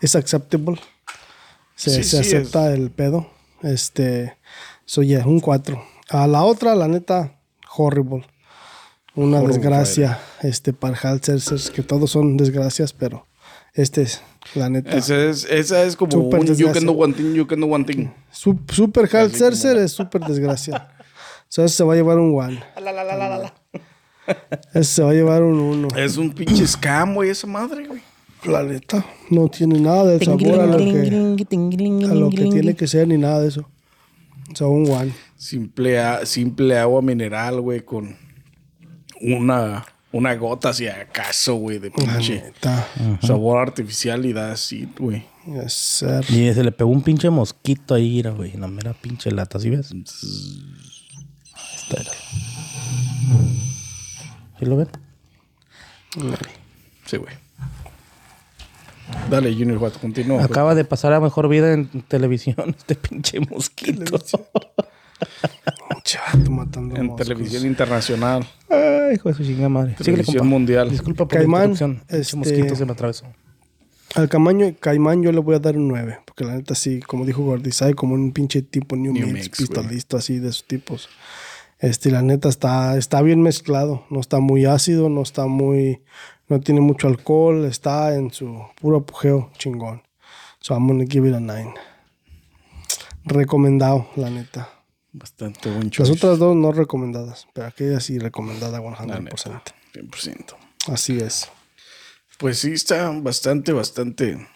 es 0.00 0.14
acceptable. 0.16 0.78
Se, 1.76 1.90
Sí, 1.90 2.04
se 2.04 2.22
sí, 2.22 2.36
acepta 2.36 2.72
el 2.72 2.90
pedo. 2.90 3.28
Este, 3.62 4.36
soy 4.84 5.08
yeah, 5.08 5.26
un 5.26 5.40
4. 5.40 5.82
A 6.10 6.26
la 6.26 6.44
otra, 6.44 6.74
la 6.74 6.88
neta, 6.88 7.38
horrible. 7.76 8.26
Una 9.14 9.38
Horrible 9.38 9.54
desgracia 9.58 10.18
este, 10.42 10.72
para 10.72 10.96
Hal 10.98 11.20
Cersei, 11.20 11.72
que 11.72 11.82
todos 11.82 12.10
son 12.10 12.36
desgracias, 12.36 12.92
pero 12.92 13.26
este 13.74 14.02
es, 14.02 14.22
la 14.54 14.70
neta. 14.70 14.96
Esa 14.96 15.16
es, 15.24 15.44
esa 15.44 15.84
es 15.84 15.96
como 15.96 16.12
Súper 16.12 16.40
un 16.40 16.56
you 16.56 16.72
can 16.72 16.86
do 16.86 16.92
one 16.92 17.12
thing, 17.12 17.34
you 17.34 17.46
can 17.46 17.60
do 17.60 17.66
one 17.66 17.84
thing. 17.84 18.08
Sup- 18.30 18.70
super 18.70 19.08
Hal 19.14 19.30
Cersei 19.30 19.78
es 19.78 19.92
super 19.92 20.20
desgracia. 20.22 20.88
O 21.44 21.54
sea, 21.54 21.68
se 21.68 21.84
va 21.84 21.92
a 21.92 21.96
llevar 21.96 22.16
un 22.18 22.34
one. 22.34 22.64
Ese 22.74 23.52
se 24.82 25.02
va 25.02 25.10
a 25.10 25.14
llevar 25.14 25.42
un 25.42 25.58
uno. 25.58 25.88
Es 25.96 26.16
un 26.16 26.30
pinche 26.32 26.66
scam, 26.66 27.14
güey, 27.14 27.30
esa 27.30 27.46
madre, 27.46 27.86
güey. 27.86 28.00
La 28.44 28.62
neta, 28.64 29.04
no 29.30 29.48
tiene 29.48 29.78
nada 29.78 30.04
de 30.04 30.24
sabor 30.24 30.60
a 30.60 30.66
lo 30.66 30.76
que, 30.78 30.84
a 32.10 32.14
lo 32.14 32.28
que 32.30 32.44
tiene 32.46 32.74
que 32.74 32.88
ser 32.88 33.06
ni 33.06 33.16
nada 33.16 33.40
de 33.40 33.48
eso. 33.48 33.68
O 34.52 34.56
sea, 34.56 34.66
un 34.66 34.90
one. 34.90 35.12
Simple, 35.36 35.98
a- 36.00 36.26
simple 36.26 36.76
agua 36.76 37.02
mineral, 37.02 37.60
güey, 37.60 37.82
con 37.84 38.16
una, 39.20 39.84
una 40.10 40.34
gota 40.34 40.72
si 40.72 40.88
acaso, 40.88 41.54
güey, 41.54 41.78
de 41.78 41.90
pinche 41.92 42.42
sabor 43.22 43.58
artificial 43.60 44.26
y 44.26 44.32
da 44.32 44.50
así, 44.52 44.88
güey. 44.98 45.24
Yes. 45.46 46.04
Y 46.28 46.52
se 46.52 46.62
le 46.64 46.72
pegó 46.72 46.90
un 46.90 47.02
pinche 47.02 47.30
mosquito 47.30 47.94
ahí, 47.94 48.22
güey. 48.22 48.52
La 48.56 48.66
mera 48.68 48.92
pinche 48.92 49.30
lata, 49.30 49.58
¿sí 49.60 49.70
ves? 49.70 49.92
Ahí 49.92 50.02
está. 51.76 52.02
¿Sí 54.62 54.68
lo 54.68 54.76
ven? 54.76 54.88
Sí, 57.06 57.16
güey. 57.16 57.34
Dale, 59.28 59.52
Junior 59.52 59.78
Juan, 59.78 59.90
continúa. 60.00 60.36
güey. 60.36 60.46
Acaba 60.46 60.76
de 60.76 60.84
pasar 60.84 61.12
a 61.12 61.18
mejor 61.20 61.48
vida 61.48 61.72
en 61.72 61.88
televisión 62.02 62.54
este 62.78 62.94
pinche 62.94 63.40
mosquito. 63.40 64.18
Chato 66.04 66.50
matando 66.52 66.94
En 66.96 67.06
moscos. 67.06 67.26
televisión 67.26 67.66
internacional. 67.66 68.46
Ay, 68.70 69.14
hijo 69.16 69.28
de 69.30 69.34
su 69.34 69.42
chingada 69.44 69.68
madre. 69.68 69.94
Televisión 69.94 70.46
mundial. 70.46 70.90
Disculpa 70.90 71.26
por 71.26 71.36
Caimán, 71.38 71.60
la 71.60 71.66
interrupción. 71.72 72.04
Este- 72.20 72.36
mosquito 72.36 72.76
se 72.76 72.84
me 72.84 72.92
atravesó. 72.92 73.26
Al 74.14 74.28
camaño, 74.28 74.72
Caimán 74.78 75.22
yo 75.24 75.32
le 75.32 75.40
voy 75.40 75.56
a 75.56 75.58
dar 75.58 75.76
un 75.76 75.88
9. 75.88 76.18
Porque 76.24 76.44
la 76.44 76.54
neta 76.54 76.76
sí, 76.76 77.00
como 77.00 77.24
dijo 77.26 77.42
Gordy, 77.42 77.72
sabe 77.72 77.94
como 77.94 78.14
un 78.14 78.30
pinche 78.32 78.62
tipo 78.62 78.94
New, 78.94 79.12
New 79.12 79.26
Mix, 79.26 79.34
Mix, 79.46 79.58
pistolista 79.58 80.18
así 80.18 80.38
de 80.38 80.50
esos 80.50 80.64
tipos. 80.64 81.08
Este, 81.82 82.10
la 82.12 82.22
neta 82.22 82.48
está, 82.48 82.96
está 82.96 83.20
bien 83.22 83.42
mezclado. 83.42 84.06
No 84.08 84.20
está 84.20 84.38
muy 84.38 84.64
ácido, 84.64 85.08
no 85.10 85.20
está 85.22 85.46
muy... 85.46 86.00
No 86.48 86.60
tiene 86.60 86.80
mucho 86.80 87.08
alcohol. 87.08 87.64
Está 87.64 88.14
en 88.14 88.30
su 88.32 88.62
puro 88.80 88.98
apogeo 88.98 89.50
chingón. 89.58 90.02
So 90.60 90.74
I'm 90.74 90.86
gonna 90.86 91.04
give 91.08 91.28
it 91.28 91.34
a 91.34 91.40
9. 91.40 91.74
Recomendado, 93.24 94.08
la 94.16 94.30
neta. 94.30 94.68
Bastante 95.12 95.68
buen 95.70 95.84
Las 95.84 95.90
choice. 95.90 96.12
otras 96.12 96.38
dos 96.38 96.56
no 96.56 96.72
recomendadas, 96.72 97.46
pero 97.52 97.66
aquella 97.66 98.00
sí 98.00 98.18
recomendada 98.18 98.80
La 98.80 98.88
100%. 98.88 99.20
neta, 99.20 99.74
100%. 99.92 100.56
Así 100.88 101.18
es. 101.18 101.48
Pues 102.38 102.60
sí, 102.60 102.72
está 102.72 103.10
bastante, 103.10 103.72
bastante. 103.72 104.48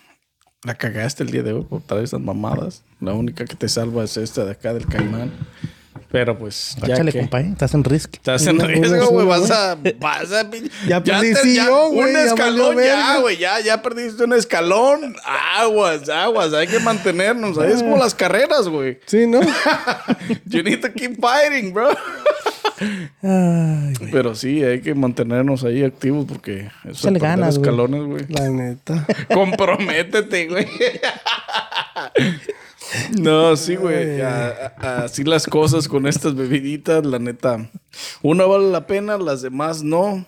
La 0.63 0.75
cagaste 0.77 1.23
el 1.25 1.31
día 1.31 1.43
de 1.43 1.53
hoy 1.53 1.65
por 1.65 1.83
traer 1.83 2.05
esas 2.05 2.21
mamadas. 2.21 2.83
La 3.01 3.13
única 3.13 3.45
que 3.45 3.55
te 3.55 3.69
salva 3.69 4.05
es 4.05 4.17
esta 4.17 4.45
de 4.45 4.53
acá 4.53 4.73
del 4.73 4.87
caimán. 4.87 5.33
Pero 6.17 6.39
pues, 6.39 6.75
ya 6.81 6.95
Échale, 6.95 7.13
que 7.13 7.19
compa, 7.19 7.43
¿eh? 7.43 7.49
Estás 7.53 7.75
en 7.75 7.85
risk. 7.85 8.15
estás 8.15 8.47
en 8.47 8.59
riesgo, 8.59 9.09
güey. 9.09 9.27
Vas 9.27 9.51
a, 9.51 9.77
vas 10.01 10.33
a. 10.33 10.49
Ya 10.89 11.05
perdí 11.05 11.35
te- 11.35 11.41
sillón, 11.43 11.93
güey, 11.93 12.09
Un 12.09 12.13
ya 12.15 12.25
escalón, 12.25 12.77
ya, 12.83 13.19
güey. 13.19 13.37
Ya, 13.37 13.61
ya 13.61 13.83
perdiste 13.83 14.25
un 14.25 14.33
escalón. 14.33 15.15
Aguas, 15.59 16.09
aguas. 16.09 16.55
Hay 16.55 16.69
que 16.69 16.79
mantenernos. 16.81 17.59
ahí 17.59 17.71
Es 17.71 17.83
como 17.83 17.99
las 17.99 18.15
carreras, 18.15 18.67
güey. 18.67 18.99
Sí, 19.05 19.27
¿no? 19.27 19.41
You 20.47 20.63
need 20.63 20.81
to 20.81 20.91
keep 20.91 21.21
fighting, 21.21 21.75
bro. 21.75 21.91
Ay. 23.23 23.93
Pero 24.11 24.35
sí, 24.35 24.65
hay 24.65 24.81
que 24.81 24.95
mantenernos 24.95 25.65
ahí 25.65 25.85
activos 25.85 26.25
porque 26.27 26.71
eso 26.89 27.11
ganas, 27.13 27.59
güey. 27.59 27.69
escalones, 27.69 28.05
güey. 28.07 28.25
La 28.31 28.49
neta. 28.49 29.07
Comprométete, 29.35 30.47
güey. 30.47 30.67
No, 33.19 33.57
sí, 33.57 33.77
güey. 33.77 34.21
Así 34.21 35.25
las 35.25 35.47
cosas 35.47 35.89
con 35.89 36.07
estas 36.07 36.35
bebiditas, 36.35 37.05
la 37.05 37.19
neta. 37.19 37.69
Una 38.23 38.45
vale 38.47 38.71
la 38.71 38.87
pena, 38.87 39.19
las 39.19 39.43
demás 39.43 39.83
no. 39.83 40.25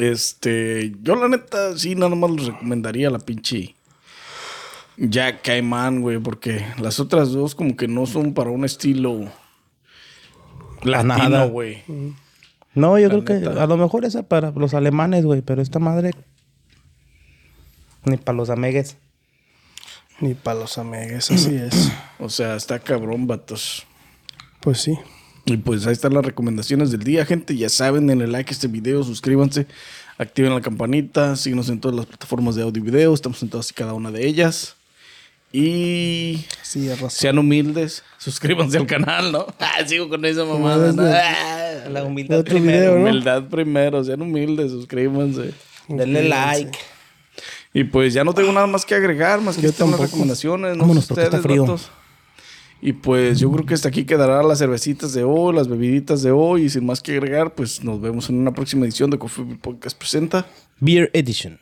Este, 0.00 0.92
yo 1.02 1.16
la 1.16 1.28
neta 1.28 1.76
sí 1.78 1.94
nada 1.94 2.14
más 2.14 2.30
les 2.30 2.46
recomendaría 2.46 3.08
la 3.08 3.18
pinche 3.18 3.74
Jack 4.98 5.42
Cayman, 5.42 6.02
güey, 6.02 6.18
porque 6.18 6.62
las 6.78 7.00
otras 7.00 7.32
dos 7.32 7.54
como 7.54 7.74
que 7.76 7.88
no 7.88 8.04
son 8.04 8.34
para 8.34 8.50
un 8.50 8.66
estilo 8.66 9.30
nada. 10.84 11.02
latino, 11.04 11.48
güey. 11.48 11.82
No, 12.74 12.98
yo 12.98 13.08
La 13.08 13.22
creo 13.22 13.24
que 13.24 13.60
a 13.60 13.66
lo 13.66 13.76
mejor 13.76 14.04
esa 14.04 14.22
para 14.24 14.50
los 14.50 14.74
alemanes, 14.74 15.24
güey. 15.24 15.40
Pero 15.40 15.62
esta 15.62 15.78
madre. 15.78 16.10
Ni 18.04 18.16
para 18.16 18.36
los 18.36 18.50
amegues. 18.50 18.96
Ni 20.20 20.34
para 20.34 20.60
los 20.60 20.78
amigues, 20.78 21.30
así 21.30 21.56
es. 21.56 21.92
O 22.22 22.28
sea, 22.28 22.54
está 22.54 22.78
cabrón, 22.78 23.26
vatos. 23.26 23.86
Pues 24.60 24.82
sí. 24.82 24.98
Y 25.46 25.56
pues 25.56 25.86
ahí 25.86 25.94
están 25.94 26.12
las 26.12 26.22
recomendaciones 26.22 26.90
del 26.90 27.02
día, 27.02 27.24
gente. 27.24 27.56
Ya 27.56 27.70
saben, 27.70 28.06
denle 28.06 28.26
like 28.26 28.50
a 28.50 28.52
este 28.52 28.68
video, 28.68 29.02
suscríbanse, 29.02 29.66
activen 30.18 30.54
la 30.54 30.60
campanita, 30.60 31.34
síguenos 31.34 31.70
en 31.70 31.80
todas 31.80 31.96
las 31.96 32.04
plataformas 32.04 32.56
de 32.56 32.62
audio 32.62 32.82
y 32.82 32.84
video. 32.84 33.14
Estamos 33.14 33.42
en 33.42 33.48
todas 33.48 33.70
y 33.70 33.74
cada 33.74 33.94
una 33.94 34.10
de 34.10 34.26
ellas. 34.26 34.76
Y 35.52 36.44
Sí, 36.62 36.88
sean 37.08 37.38
humildes, 37.38 38.04
suscríbanse 38.18 38.78
al 38.78 38.86
canal, 38.86 39.32
¿no? 39.32 39.46
Ah, 39.58 39.84
sigo 39.84 40.08
con 40.08 40.24
esa 40.24 40.44
mamada. 40.44 40.92
¿no? 40.92 41.02
Ah, 41.04 41.88
La 41.90 42.04
humildad 42.04 42.40
Otro 42.40 42.60
video, 42.60 42.94
¿no? 42.94 43.00
Humildad 43.00 43.44
primero, 43.44 44.04
sean 44.04 44.22
humildes, 44.22 44.70
suscríbanse. 44.70 45.54
Denle 45.88 46.28
like. 46.28 46.78
Y 47.72 47.84
pues 47.84 48.12
ya 48.14 48.24
no 48.24 48.32
tengo 48.34 48.52
nada 48.52 48.66
más 48.66 48.84
que 48.84 48.94
agregar, 48.94 49.40
más 49.40 49.56
que 49.56 49.62
Yo 49.62 49.72
tampoco. 49.72 50.02
recomendaciones. 50.04 50.76
No 50.76 50.82
Vámonos, 50.82 51.06
porque 51.06 51.22
está 51.22 51.36
ustedes, 51.36 51.42
frío. 51.52 51.62
vatos. 51.62 51.90
Y 52.82 52.92
pues 52.94 53.38
yo 53.38 53.50
creo 53.52 53.66
que 53.66 53.74
hasta 53.74 53.88
aquí 53.88 54.04
quedará 54.04 54.42
las 54.42 54.58
cervecitas 54.58 55.12
de 55.12 55.22
hoy, 55.22 55.54
las 55.54 55.68
bebiditas 55.68 56.22
de 56.22 56.30
hoy. 56.32 56.62
Y 56.64 56.70
sin 56.70 56.84
más 56.86 57.00
que 57.00 57.12
agregar, 57.12 57.54
pues 57.54 57.84
nos 57.84 58.00
vemos 58.00 58.28
en 58.30 58.36
una 58.38 58.52
próxima 58.54 58.86
edición 58.86 59.10
de 59.10 59.18
Coffee 59.18 59.44
Podcast 59.60 59.96
Presenta. 59.98 60.46
Beer 60.80 61.10
Edition. 61.12 61.60